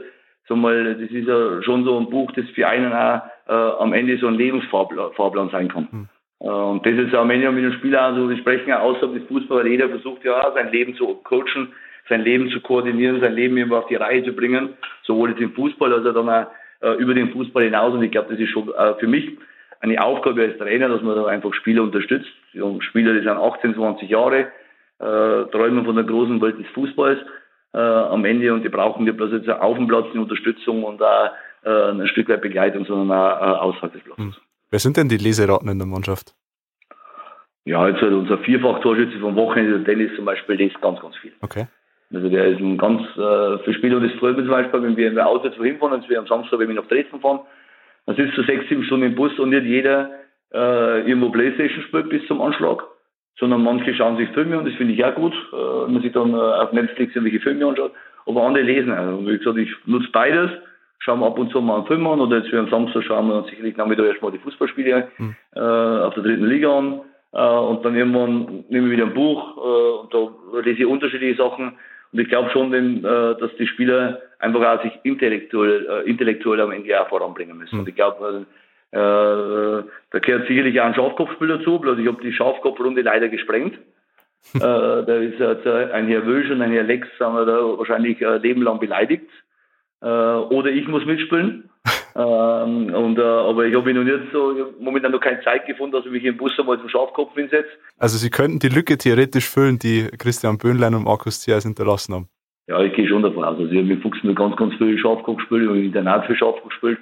[0.48, 3.93] So mal, das ist ja schon so ein Buch, das für einen auch äh, am
[3.93, 5.88] Ende so ein Lebensfahrplan sein kann.
[5.90, 6.09] Mhm.
[6.40, 9.28] Äh, und das ist am Ende mit den Spielern, also wir sprechen ja außerhalb des
[9.28, 11.72] Fußballs, weil jeder versucht ja sein Leben zu coachen,
[12.09, 14.70] sein Leben zu koordinieren, sein Leben immer auf die Reihe zu bringen,
[15.03, 16.47] sowohl jetzt im Fußball als auch dann auch
[16.80, 17.95] äh, über den Fußball hinaus.
[17.95, 19.30] Und ich glaube, das ist schon äh, für mich
[19.80, 22.30] eine Aufgabe als Trainer, dass man da einfach Spieler unterstützt.
[22.53, 24.49] Die Spieler, die sind 18, 20 Jahre,
[24.99, 27.18] äh, träumen von der großen Welt des Fußballs
[27.74, 31.03] äh, am Ende und die brauchen nicht bloß jetzt auf dem Platz eine Unterstützung und
[31.03, 31.30] auch
[31.70, 34.24] ein Stück weit Begleitung, sondern auch äh, außerhalb des Platzes.
[34.24, 34.34] Hm.
[34.70, 36.34] Wer sind denn die Leseraten in der Mannschaft?
[37.64, 41.32] Ja, jetzt halt unser Vierfach-Torschütze vom Wochenende, der Dennis zum Beispiel, liest ganz, ganz viel.
[41.42, 41.66] Okay.
[42.12, 44.96] Also der ist ein ganz äh, für Spieler und das freut mich zum Beispiel, wenn
[44.96, 47.40] wir im Auto jetzt wohin fahren, wenn wir am Samstag, wenn wir nach Dresden fahren,
[48.06, 50.10] dann sitzt du sechs, sieben Stunden im Bus und nicht jeder
[50.52, 52.82] äh, irgendwo Playstation spielt bis zum Anschlag
[53.38, 56.12] sondern manche schauen sich Filme an, das finde ich auch gut, äh, wenn man sich
[56.12, 57.92] dann äh, auf Netflix irgendwelche Filme anschaut,
[58.26, 58.92] aber andere lesen.
[58.92, 60.50] Also, wie gesagt, ich nutze beides,
[61.03, 63.28] schauen wir ab und zu mal einen Film an oder jetzt wie am Samstag schauen
[63.28, 65.36] wir sicherlich nachmittag erstmal die Fußballspiele mhm.
[65.55, 67.00] äh, auf der dritten Liga an
[67.32, 71.42] äh, und dann irgendwann nehme ich wieder ein Buch äh, und da lese ich unterschiedliche
[71.42, 71.74] Sachen
[72.12, 76.61] und ich glaube schon, wenn, äh, dass die Spieler einfach auch sich intellektuell, äh, intellektuell
[76.61, 77.76] am Ende auch voranbringen müssen.
[77.76, 77.80] Mhm.
[77.80, 78.46] Und ich glaube,
[78.90, 83.74] äh, da gehört sicherlich auch ein Schafkopfspiel dazu, bloß ich habe die Schafkopfrunde leider gesprengt.
[84.55, 88.42] äh, da ist ein Herr Wölsch und ein Herr Lex sind wir da wahrscheinlich ein
[88.42, 89.30] Leben lang beleidigt.
[90.03, 91.70] Äh, oder ich muss mitspielen.
[92.16, 96.05] ähm, und, äh, aber ich habe noch nicht so, momentan noch keine Zeit gefunden, dass
[96.05, 97.68] ich mich im Bus einmal zum Schafkopf hinsetze.
[97.98, 102.28] Also Sie könnten die Lücke theoretisch füllen, die Christian Böhnlein und Markus Thiers hinterlassen haben.
[102.66, 103.59] Ja, ich gehe schon davon aus.
[103.59, 106.36] Also ich habe mit Fuchsen ganz, ganz viel Schafkopf gespielt, ich habe im Internat für
[106.36, 106.98] Schafkopf gespielt.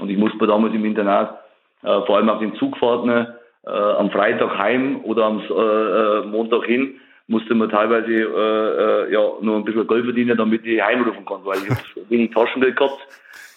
[0.00, 1.40] Und ich musste damals im Internat,
[1.82, 6.64] äh, vor allem auf den Zugfahrten, äh, am Freitag heim oder am äh, äh, Montag
[6.64, 11.24] hin, musste man teilweise äh, äh, ja nur ein bisschen Geld verdienen, damit ich heimrufen
[11.24, 12.98] kann, weil ich wenig Taschengeld gehabt.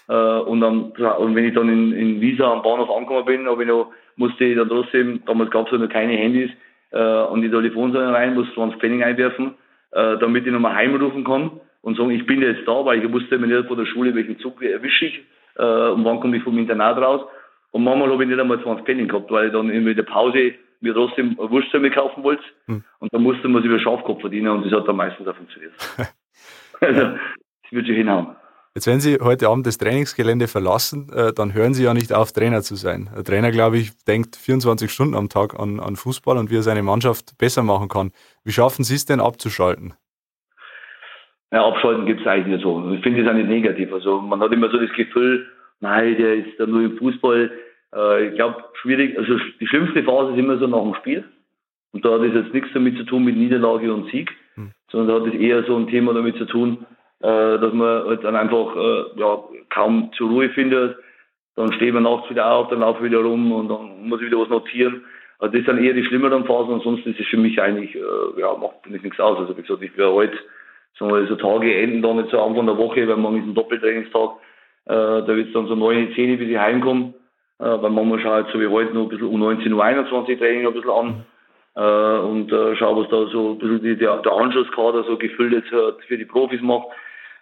[0.09, 3.63] Äh, und, dann, und wenn ich dann in, in Visa am Bahnhof angekommen bin, habe
[3.63, 6.49] ich noch, musste ich dann trotzdem, damals gab es ja noch keine Handys,
[6.91, 9.55] äh, an die Telefonsäule rein, musste 20 Pfennig einwerfen,
[9.91, 11.51] äh, damit ich nochmal heimrufen kann
[11.81, 14.39] und sagen, ich bin jetzt da, weil ich wusste mir nicht von der Schule, welchen
[14.39, 15.21] Zug erwische ich
[15.55, 17.21] äh, und wann komme ich vom Internat raus.
[17.71, 20.53] Und manchmal habe ich nicht einmal 20 Penny gehabt, weil ich dann in der Pause
[20.81, 22.43] mir trotzdem Wurstsemmel kaufen wollte.
[22.65, 22.83] Hm.
[22.99, 25.73] Und dann musste man sich über Schafkopf verdienen und das hat dann meistens auch funktioniert.
[26.81, 28.35] also, das wird schon hinhauen.
[28.77, 32.31] Jetzt, wenn Sie heute Abend das Trainingsgelände verlassen, äh, dann hören Sie ja nicht auf,
[32.31, 33.09] Trainer zu sein.
[33.15, 36.61] Ein Trainer, glaube ich, denkt 24 Stunden am Tag an, an Fußball und wie er
[36.61, 38.11] seine Mannschaft besser machen kann.
[38.43, 39.95] Wie schaffen Sie es denn abzuschalten?
[41.51, 42.91] Ja, abschalten gibt es eigentlich nicht so.
[42.91, 43.91] Ich finde es auch nicht negativ.
[43.91, 45.47] Also man hat immer so das Gefühl,
[45.79, 47.49] nein, der ist da nur im Fußball.
[47.95, 51.23] Äh, ich glaube, schwierig, also die schlimmste Phase ist immer so nach dem Spiel.
[51.93, 54.71] Und da hat es jetzt nichts damit zu tun mit Niederlage und Sieg, hm.
[54.91, 56.85] sondern da hat es eher so ein Thema damit zu tun,
[57.21, 57.27] äh,
[57.57, 60.97] dass man halt dann einfach äh, ja, kaum zur Ruhe findet.
[61.55, 64.39] Dann steht man nachts wieder auf, dann laufen wieder rum und dann muss ich wieder
[64.39, 65.05] was notieren.
[65.39, 68.53] Also das sind eher die schlimmeren Phasen, ansonsten ist es für mich eigentlich, äh, ja,
[68.55, 69.39] macht nicht nichts aus.
[69.39, 70.37] Also wie gesagt, ich wäre heute
[70.97, 73.55] sagen wir, so Tage enden dann nicht so Anfang der Woche, weil morgen ist ein
[73.55, 74.31] Doppeltrainingstag,
[74.85, 77.13] äh, da wird es dann so 9, 10, bis ich heimkomme,
[77.59, 80.37] äh, weil manchmal schaue ich so wie heute noch ein bisschen um 19 Uhr 21
[80.37, 81.25] Training ein bisschen an
[81.75, 85.53] äh, und äh, schaue, was da so ein bisschen die, der, der Anschlusskader so gefüllt
[85.53, 86.87] jetzt äh, für die Profis macht.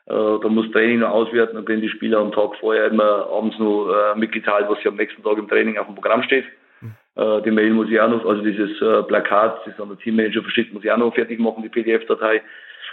[0.08, 3.58] Äh, da muss Training noch auswerten, dann kriegen die Spieler am Tag vorher immer abends
[3.60, 6.46] noch äh, mitgeteilt, was sie am nächsten Tag im Training auf dem Programm steht.
[7.16, 10.42] Äh, die Mail muss ich auch noch, also dieses äh, Plakat, das an der Teammanager
[10.42, 12.42] verschickt, muss ich auch noch fertig machen, die PDF-Datei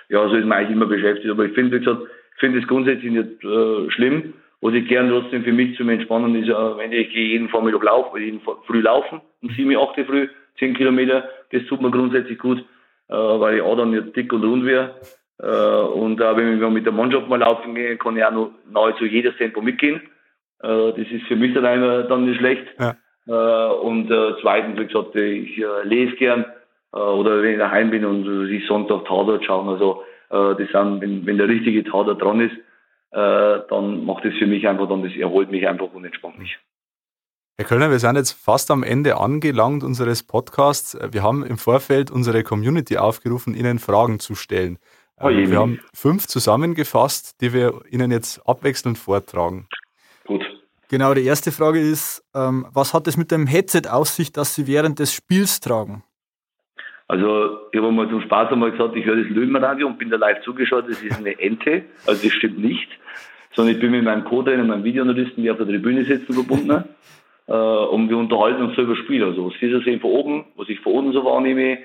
[0.09, 1.31] ja, so ist man eigentlich immer beschäftigt.
[1.31, 2.03] Aber ich finde, wie gesagt,
[2.39, 4.35] finde es grundsätzlich nicht äh, schlimm.
[4.65, 7.83] Was ich gern trotzdem für mich zum Entspannen ist, äh, wenn ich gehe jeden Vormittag
[7.83, 12.65] laufen, jeden früh laufen, um sieben, acht früh, zehn Kilometer, das tut mir grundsätzlich gut.
[13.13, 14.95] äh, weil ich auch dann jetzt dick und rund wäre.
[15.39, 19.05] Äh, und wenn wir mit der Mannschaft mal laufen gehen, kann ich auch noch nahezu
[19.05, 20.01] jedes Tempo mitgehen.
[20.61, 22.65] Das ist für mich dann, einmal, dann nicht schlecht.
[22.79, 23.67] Ja.
[23.71, 24.07] Und
[24.41, 26.45] zweitens, wie gesagt, ich lese gern
[26.93, 29.69] oder wenn ich daheim bin und ich Sonntag Tatort schauen.
[29.69, 32.55] Also das sind, wenn, wenn der richtige Tatort dran ist,
[33.13, 36.59] äh, dann macht es für mich einfach, dann das erholt mich einfach und entspannt mich.
[37.59, 40.99] Herr Kölner, wir sind jetzt fast am Ende angelangt unseres Podcasts.
[41.13, 44.79] Wir haben im Vorfeld unsere Community aufgerufen, Ihnen Fragen zu stellen.
[45.21, 49.69] Oh, wir haben fünf zusammengefasst, die wir Ihnen jetzt abwechselnd vortragen.
[50.25, 50.43] Gut.
[50.89, 54.55] Genau, die erste Frage ist, ähm, was hat es mit dem Headset auf sich, das
[54.55, 56.03] Sie während des Spiels tragen?
[57.09, 60.17] Also ich habe mal zum Spaß einmal gesagt, ich höre das Löwenradio und bin da
[60.17, 62.89] live zugeschaut, das ist eine Ente, also das stimmt nicht,
[63.53, 66.85] sondern ich bin mit meinem Co-Trainer, meinem Videoanalysten, die auf der Tribüne sitzen, verbunden
[67.49, 69.25] äh, und wir unterhalten uns so über Spiel.
[69.25, 71.79] Also was Sie sehen von oben, was ich von oben so wahrnehme,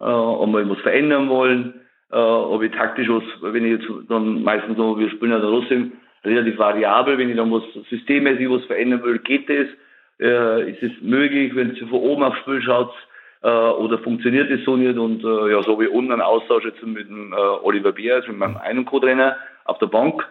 [0.00, 1.74] äh, ob wir was verändern wollen,
[2.10, 5.48] äh, ob ich taktisch was, wenn ich jetzt dann meistens so, wir spielen ja da
[5.48, 5.92] trotzdem
[6.24, 9.66] relativ variabel, wenn ich dann was systemmäßig was verändern will, geht das,
[10.20, 12.92] äh, ist es möglich, wenn Sie von oben aufs Spiel schaut,
[13.42, 16.82] äh, oder funktioniert es so nicht und äh, ja, so wie unten ein Austausch jetzt
[16.82, 20.26] mit dem äh, Oliver Beer, also mit meinem einen Co-Trainer auf der Bank,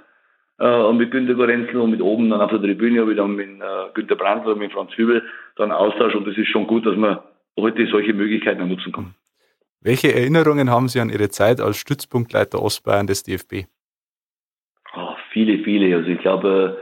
[0.61, 3.35] äh, und mit Günter Gorenzel und mit oben dann auf der Tribüne habe ich dann
[3.35, 5.23] mit äh, Günter Brandl und mit Franz Hübel
[5.55, 7.19] dann Austausch und das ist schon gut, dass man
[7.57, 9.15] heute solche Möglichkeiten nutzen kann.
[9.81, 13.65] Welche Erinnerungen haben Sie an Ihre Zeit als Stützpunktleiter Ostbayern des DFB?
[14.95, 15.95] Oh, viele, viele.
[15.95, 16.77] Also ich glaube,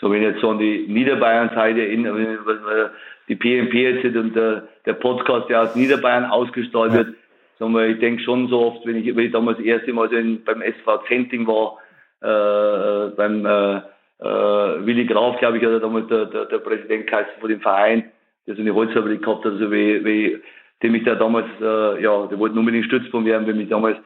[0.00, 2.90] so wenn ich jetzt so an die Niederbayern-Zeit erinnere,
[3.28, 7.14] die PMP jetzt und der, der Podcast, der aus Niederbayern ausgestrahlt wird,
[7.58, 10.08] sagen wir, ich denke schon so oft, wenn ich, wenn ich damals das erste Mal
[10.08, 11.78] so in, beim SV Zenting war,
[12.22, 13.76] äh, äh, beim äh,
[14.20, 18.04] äh, Willi Graf, glaube ich, oder damals der, der, der Präsident geheißen von dem Verein,
[18.46, 20.38] der so eine Holzfabrik gehabt hat, also wie, wie
[20.82, 23.98] die mich da damals, äh, ja, die wollten unbedingt Stützpunkt werden, weil mich damals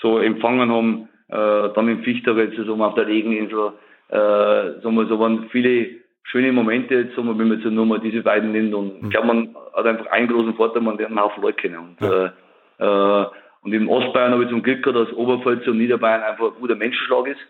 [0.00, 3.72] so empfangen haben, äh, dann im Fichterwitz, so auf der Regeninsel,
[4.14, 5.88] äh, sagen wir, so waren viele
[6.22, 9.08] schöne Momente, jetzt, sagen wir, wenn man jetzt nur mal diese beiden nimmt und mhm.
[9.08, 12.00] ich glaube, man hat einfach einen großen Vorteil, man lernt einen Haufen Leute kennen und,
[12.00, 12.32] ja.
[12.78, 13.26] äh, äh,
[13.62, 16.76] und im Ostbayern habe ich zum Glück gehabt, dass Oberpfalz und Niederbayern einfach ein guter
[16.76, 17.40] Menschenschlag ist.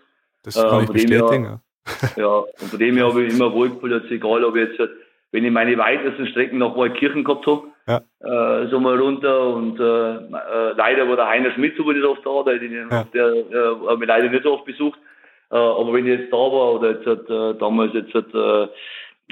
[0.44, 1.44] Das kann äh, ich bestätigen.
[1.44, 1.60] Her,
[2.16, 4.90] ja, und von dem her habe ich immer wohlgefühlt, egal ob ich jetzt,
[5.32, 8.00] wenn ich meine weitesten Strecken nach Waldkirchen gehabt habe, ja.
[8.20, 12.24] äh, so mal runter und äh, äh, leider war der Heiner Schmidt so nicht oft
[12.24, 13.04] da, der, ja.
[13.12, 14.98] der äh, hat mich leider nicht so oft besucht.
[15.50, 18.68] Äh, aber wenn ich jetzt da war oder jetzt äh, damals jetzt äh,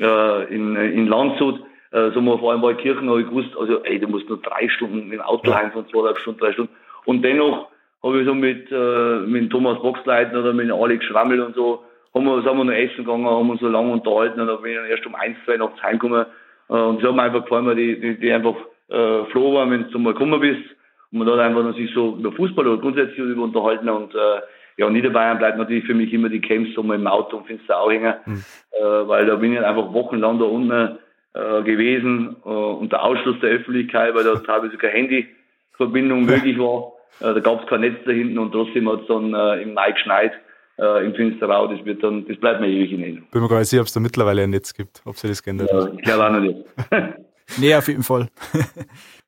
[0.00, 1.60] äh, in, in Landshut,
[1.92, 4.68] äh, so mal vor allem Waldkirchen, habe ich gewusst, also ey, du musst nur drei
[4.68, 5.58] Stunden mit dem Auto ja.
[5.58, 6.72] heim von zweieinhalb Stunden, drei Stunden.
[7.04, 7.68] Und dennoch
[8.02, 11.84] habe ich so mit, äh, mit Thomas Boxleiten oder mit Alex Schrammel und so,
[12.14, 14.72] haben wir, sind wir noch essen gegangen, haben uns so lange unterhalten und dann bin
[14.72, 16.26] ich dann erst um eins, zwei nachts heimgekommen.
[16.68, 18.56] Äh, und es hat mir einfach gefallen, weil die, die, die einfach
[18.88, 20.62] äh, froh waren, wenn du mal gekommen bist.
[21.10, 24.40] Und man hat einfach sich so über Fußball oder grundsätzlich über unterhalten und äh,
[24.77, 27.79] ja, Niederbayern bleibt natürlich für mich immer die Camps so mal im Auto und Finster
[27.79, 28.45] auch hängen, mhm.
[28.73, 30.99] äh, weil da bin ich einfach wochenlang da unten
[31.35, 36.93] äh, gewesen, äh, unter Ausschluss der Öffentlichkeit, weil da teilweise keine Handyverbindung möglich war.
[37.20, 39.75] Äh, da gab es kein Netz da hinten und trotzdem hat es dann äh, im
[39.75, 40.33] Mai geschneit.
[40.79, 43.29] Äh, im Finsterau, das wird dann, das bleibt mir ewig in Erinnerung.
[43.31, 45.43] Bin mir gar nicht sicher, ob es da mittlerweile ein Netz gibt, ob sie das
[45.43, 45.93] geändert ja, hat.
[45.95, 46.64] Ich glaube auch noch nicht.
[47.59, 48.29] nee, auf jeden Fall.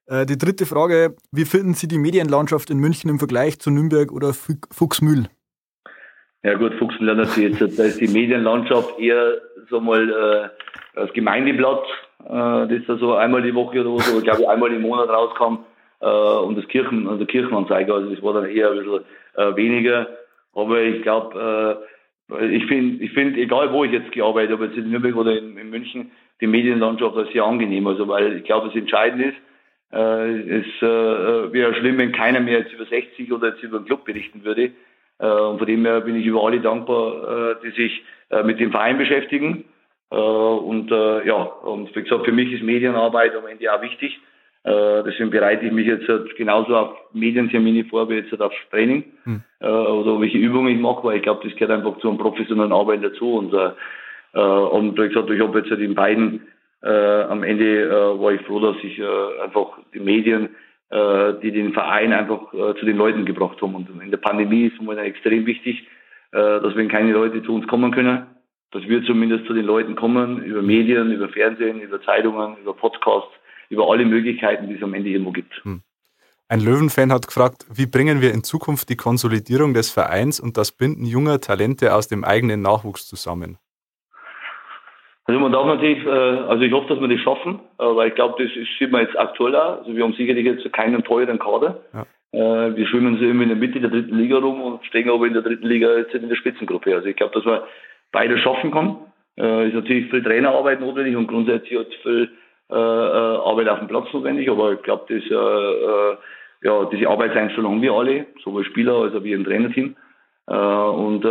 [0.06, 4.12] Äh, die dritte Frage, wie finden Sie die Medienlandschaft in München im Vergleich zu Nürnberg
[4.12, 5.28] oder Fuchsmühl?
[6.44, 9.38] Ja gut, Fuchsmühl natürlich jetzt, da ist die Medienlandschaft eher
[9.70, 10.48] so mal äh,
[10.94, 11.84] das Gemeindeblatt,
[12.26, 15.64] äh, das da so einmal die Woche oder so, glaube ich, einmal im Monat rauskam
[16.00, 19.04] äh, und das Kirchen, also Kirchenanzeiger, also das war dann eher ein bisschen
[19.36, 20.06] äh, weniger.
[20.52, 21.88] Aber ich glaube,
[22.28, 25.38] äh, ich finde, ich finde, egal wo ich jetzt gearbeitet habe, jetzt in Nürnberg oder
[25.38, 26.10] in, in München,
[26.42, 27.86] die Medienlandschaft ist sehr angenehm.
[27.86, 29.36] Also weil ich glaube, es entscheidend ist,
[29.94, 33.86] äh, es äh, wäre schlimm, wenn keiner mehr jetzt über 60 oder jetzt über den
[33.86, 34.72] Club berichten würde.
[35.18, 38.60] Äh, und von dem her bin ich über alle dankbar, äh, die sich äh, mit
[38.60, 39.64] dem Verein beschäftigen.
[40.10, 44.20] Und ja, und wie gesagt, für mich ist Medienarbeit am Ende auch wichtig.
[44.64, 49.02] Deswegen bereite ich mich jetzt halt genauso auf Medientermine vor wie jetzt halt aufs Training
[49.24, 49.42] hm.
[49.60, 53.02] oder welche Übungen ich mache, weil ich glaube, das gehört einfach zu einem professionellen Arbeiten
[53.02, 53.38] dazu.
[53.38, 53.54] Und,
[54.34, 56.46] und wie gesagt, ich habe jetzt halt in beiden
[56.82, 57.90] am Ende
[58.20, 59.02] war ich froh, dass ich
[59.42, 60.50] einfach die Medien,
[61.40, 63.74] die den Verein einfach äh, zu den Leuten gebracht haben.
[63.74, 65.86] Und in der Pandemie ist es extrem wichtig,
[66.30, 68.26] äh, dass wenn keine Leute zu uns kommen können,
[68.70, 73.32] dass wir zumindest zu den Leuten kommen, über Medien, über Fernsehen, über Zeitungen, über Podcasts,
[73.70, 75.64] über alle Möglichkeiten, die es am Ende irgendwo gibt.
[75.64, 75.82] Hm.
[76.48, 80.72] Ein Löwenfan hat gefragt, wie bringen wir in Zukunft die Konsolidierung des Vereins und das
[80.72, 83.58] Binden junger Talente aus dem eigenen Nachwuchs zusammen?
[85.26, 88.14] Also man darf natürlich, äh, also ich hoffe, dass wir das schaffen, äh, weil ich
[88.14, 89.78] glaube, das sieht man jetzt aktuell auch.
[89.78, 91.80] Also wir haben sicherlich jetzt keinen teuren Kader.
[91.92, 92.06] Ja.
[92.32, 95.26] Äh, wir schwimmen so immer in der Mitte der dritten Liga rum und stehen aber
[95.26, 96.94] in der dritten Liga jetzt in der Spitzengruppe.
[96.94, 97.60] Also ich glaube, dass man
[98.12, 98.96] beides schaffen kann.
[99.38, 102.30] Äh, ist natürlich viel Trainerarbeit notwendig und grundsätzlich hat viel
[102.70, 107.72] äh, äh, Arbeit auf dem Platz notwendig, aber ich glaube, das, äh, ja, diese Arbeitseinstellung
[107.72, 109.96] haben wir alle, sowohl Spieler als auch wir im Trainerteam.
[110.46, 111.24] Und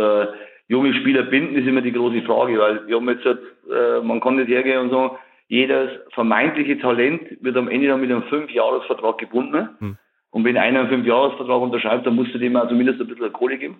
[0.68, 4.36] junge Spieler binden ist immer die große Frage, weil wir haben jetzt, äh, man kann
[4.36, 5.16] nicht hergehen und sagen,
[5.48, 9.68] jedes vermeintliche Talent wird am Ende dann mit einem Fünfjahresvertrag gebunden.
[9.78, 9.96] Hm.
[10.30, 13.58] Und wenn einer einen Fünfjahresvertrag unterschreibt, dann musst du dem auch zumindest ein bisschen Kohle
[13.58, 13.76] geben.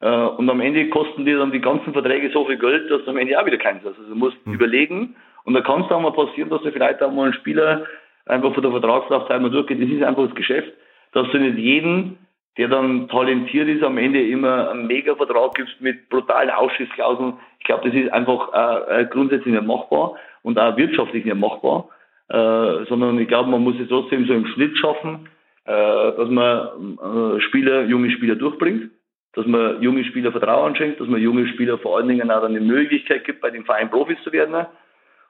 [0.00, 3.10] Äh, und am Ende kosten dir dann die ganzen Verträge so viel Geld, dass du
[3.10, 3.98] am Ende auch wieder keins hast.
[3.98, 4.54] Also du musst hm.
[4.54, 5.16] überlegen.
[5.44, 7.86] Und da kann es auch mal passieren, dass du vielleicht auch mal einen Spieler
[8.26, 9.80] einfach von der Vertragslaufzeit mal durchgeht.
[9.80, 10.72] Das ist einfach das Geschäft,
[11.12, 12.18] dass du nicht jeden,
[12.56, 17.34] der dann talentiert ist, am Ende immer einen Mega-Vertrag gibst mit brutalen Ausschissklauseln.
[17.60, 21.88] Ich glaube, das ist einfach äh, grundsätzlich nicht machbar und auch wirtschaftlich nicht machbar.
[22.28, 25.28] Äh, sondern ich glaube, man muss es trotzdem so im Schnitt schaffen,
[25.64, 28.90] äh, dass man äh, Spieler, junge Spieler durchbringt,
[29.32, 32.60] dass man junge Spieler Vertrauen schenkt, dass man junge Spieler vor allen Dingen auch eine
[32.60, 34.66] Möglichkeit gibt, bei dem Verein Profis zu werden.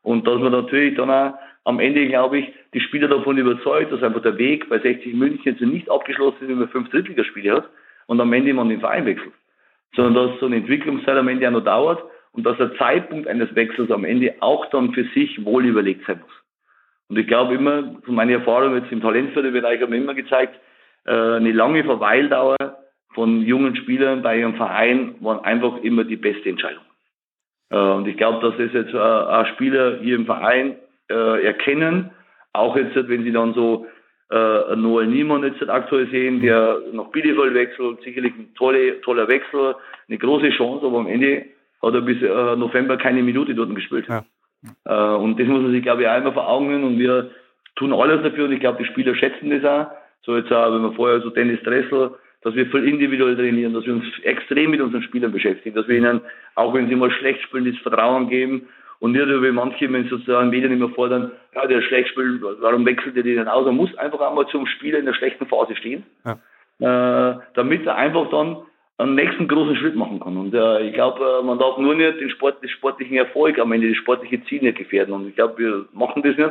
[0.09, 1.34] Und dass man natürlich dann auch
[1.64, 5.42] am Ende, glaube ich, die Spieler davon überzeugt, dass einfach der Weg bei 60 München
[5.44, 7.68] jetzt nicht abgeschlossen ist, wenn man fünf Drittligaspiele hat
[8.06, 9.34] und am Ende man den Verein wechselt.
[9.94, 12.02] Sondern dass so eine Entwicklungszeit am Ende auch noch dauert
[12.32, 16.20] und dass der Zeitpunkt eines Wechsels am Ende auch dann für sich wohl überlegt sein
[16.20, 16.32] muss.
[17.11, 20.59] Und ich glaube immer, von meiner Erfahrung jetzt im Talentförderbereich haben wir immer gezeigt,
[21.04, 22.56] äh, eine lange Verweildauer
[23.12, 26.88] von jungen Spielern bei ihrem Verein war einfach immer die beste Entscheidung.
[27.70, 30.76] Äh, und ich glaube, dass es jetzt auch Spieler hier im Verein
[31.10, 32.10] äh, erkennen,
[32.52, 33.86] auch jetzt, wenn sie dann so
[34.30, 39.74] äh, Noel Niemann jetzt aktuell sehen, der nach Bielefeld wechselt, sicherlich ein tolle, toller Wechsel,
[40.08, 41.46] eine große Chance, aber am Ende
[41.82, 44.06] hat er bis äh, November keine Minute dort gespielt.
[44.08, 44.24] Ja.
[44.84, 47.30] Äh, und das muss man sich, glaube ich, auch immer vor Augen und wir
[47.76, 49.90] tun alles dafür und ich glaube, die Spieler schätzen das auch.
[50.22, 52.10] So jetzt auch, wenn wir vorher so Dennis Dressel,
[52.43, 55.97] dass wir voll individuell trainieren, dass wir uns extrem mit unseren Spielern beschäftigen, dass wir
[55.97, 56.20] ihnen,
[56.55, 58.68] auch wenn sie mal schlecht spielen, das Vertrauen geben
[59.01, 63.16] und nicht wie manche, wenn sozusagen Medien immer fordern, ja, der schlecht spielt, warum wechselt
[63.16, 63.66] er den aus?
[63.66, 67.32] Er muss einfach einmal zum Spieler in der schlechten Phase stehen, ja.
[67.32, 68.59] äh, damit er einfach dann
[68.99, 70.36] einen nächsten großen Schritt machen kann.
[70.36, 73.70] Und äh, ich glaube, äh, man darf nur nicht den, Sport, den sportlichen Erfolg am
[73.72, 75.14] Ende, das sportliche Ziel nicht gefährden.
[75.14, 76.51] Und ich glaube, wir machen das nicht.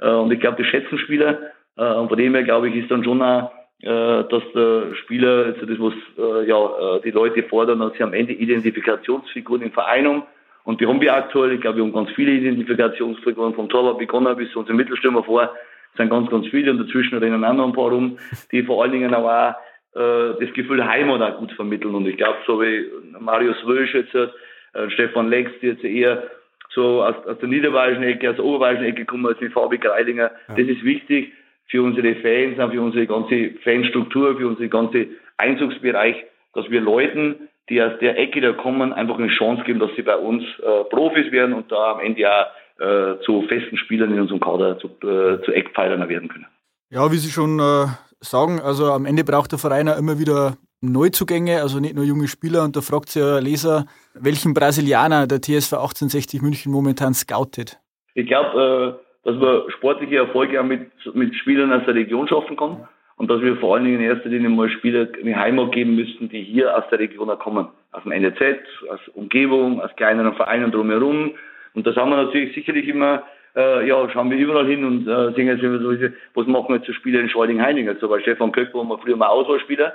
[0.00, 1.38] Äh, und ich glaube, das schätzen Spieler.
[1.76, 3.52] Äh, und von dem her, glaube ich, ist dann schon auch,
[3.88, 8.14] dass der Spieler, also das, was äh, ja, äh, die Leute fordern, dass sie am
[8.14, 10.22] Ende Identifikationsfiguren im Verein haben.
[10.64, 11.52] Und die haben wir aktuell.
[11.52, 15.42] Ich glaube, wir haben ganz viele Identifikationsfiguren vom Torwart begonnen bis zu unserem Mittelstürmer vor.
[15.42, 18.18] Das sind ganz, ganz viele und dazwischen rennen auch noch ein paar rum,
[18.50, 19.54] die vor allen Dingen auch äh,
[19.94, 21.94] das Gefühl Heimat auch gut vermitteln.
[21.94, 22.86] Und ich glaube, so wie
[23.20, 26.24] Marius Wölsch jetzt, äh, Stefan Lex, die jetzt eher
[26.70, 30.32] so aus, aus der niederbayerischen Ecke, aus der oberbayerischen Ecke kommen, als die Fabi Greilinger.
[30.48, 30.54] Ja.
[30.56, 31.32] Das ist wichtig
[31.68, 36.16] für unsere Fans, für unsere ganze Fanstruktur, für unseren ganzen Einzugsbereich,
[36.54, 40.02] dass wir Leuten, die aus der Ecke da kommen, einfach eine Chance geben, dass sie
[40.02, 42.46] bei uns äh, Profis werden und da am Ende auch
[42.78, 46.46] äh, zu festen Spielern in unserem Kader, zu, äh, zu Eckpfeilern werden können.
[46.90, 47.86] Ja, wie Sie schon äh,
[48.20, 52.28] sagen, also am Ende braucht der Verein auch immer wieder Neuzugänge, also nicht nur junge
[52.28, 52.62] Spieler.
[52.64, 57.78] Und da fragt sich ja Leser, welchen Brasilianer der TSV 1860 München momentan scoutet.
[58.14, 62.56] Ich glaube, äh, dass man sportliche Erfolge auch mit, mit Spielern aus der Region schaffen
[62.56, 62.86] kann.
[63.16, 66.28] Und dass wir vor allen Dingen in erster Linie mal Spieler eine Heimat geben müssten,
[66.28, 67.66] die hier aus der Region kommen.
[67.90, 68.40] Aus dem NZ,
[68.88, 71.32] aus Umgebung, aus kleineren Vereinen drumherum.
[71.74, 73.24] Und das haben wir natürlich sicherlich immer
[73.56, 75.90] äh, ja, schauen wir überall hin und äh, sehen jetzt so,
[76.34, 77.88] was machen jetzt so Spieler in Schalding-Heining?
[77.88, 79.94] Also bei Stefan Köck war man früher mal Auswahlspieler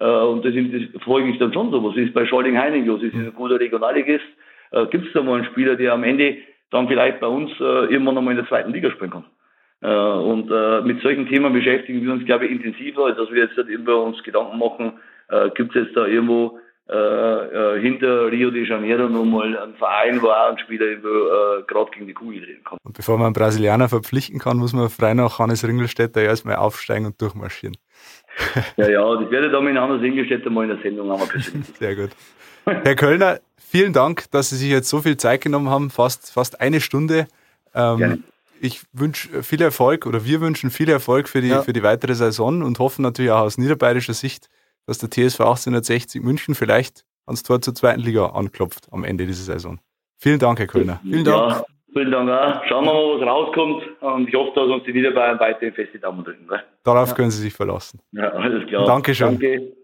[0.00, 1.84] äh, und das, das folge ich dann schon so.
[1.84, 3.02] Was ist bei Schalding-Heining los?
[3.02, 4.24] Ist ein guter Regionalligist?
[4.72, 6.38] Äh, Gibt es da mal einen Spieler, der am Ende
[6.70, 9.24] dann vielleicht bei uns äh, irgendwann nochmal in der zweiten Liga spielen kann?
[9.80, 13.44] Äh, und äh, mit solchen Themen beschäftigen wir uns, glaube ich, intensiver, als dass wir
[13.44, 14.94] jetzt halt über uns Gedanken machen,
[15.28, 20.20] äh, gibt es jetzt da irgendwo äh, äh, hinter Rio de Janeiro nochmal ein Verein,
[20.20, 22.76] wo auch ein Spieler äh, gerade gegen die Kugel drehen kann.
[22.84, 27.06] Und bevor man einen Brasilianer verpflichten kann, muss man frei nach Hannes Ringelstädter erstmal aufsteigen
[27.06, 27.78] und durchmarschieren.
[28.76, 31.22] ja, ja, das werde ich dann mit Hannes Ringelstädter mal in der Sendung haben.
[31.78, 32.10] Sehr gut.
[32.66, 33.38] Herr Kölner,
[33.74, 37.26] vielen Dank, dass Sie sich jetzt so viel Zeit genommen haben, fast, fast eine Stunde.
[37.74, 38.22] Ähm,
[38.60, 41.62] ich wünsche viel Erfolg oder wir wünschen viel Erfolg für die, ja.
[41.62, 44.48] für die weitere Saison und hoffen natürlich auch aus niederbayerischer Sicht,
[44.86, 49.54] dass der TSV 1860 München vielleicht ans Tor zur zweiten Liga anklopft am Ende dieser
[49.54, 49.80] Saison.
[50.18, 51.00] Vielen Dank, Herr Kölner.
[51.02, 51.50] Vielen Dank.
[51.50, 52.64] Ja, vielen Dank auch.
[52.68, 53.82] Schauen wir mal, was rauskommt.
[54.00, 56.46] Und ich hoffe, dass uns die Niederbayern weiterhin feste Daumen drücken.
[56.46, 56.62] Ne?
[56.84, 57.14] Darauf ja.
[57.16, 57.98] können Sie sich verlassen.
[58.12, 58.86] Ja, alles klar.
[58.86, 59.30] Dankeschön.
[59.30, 59.83] Danke.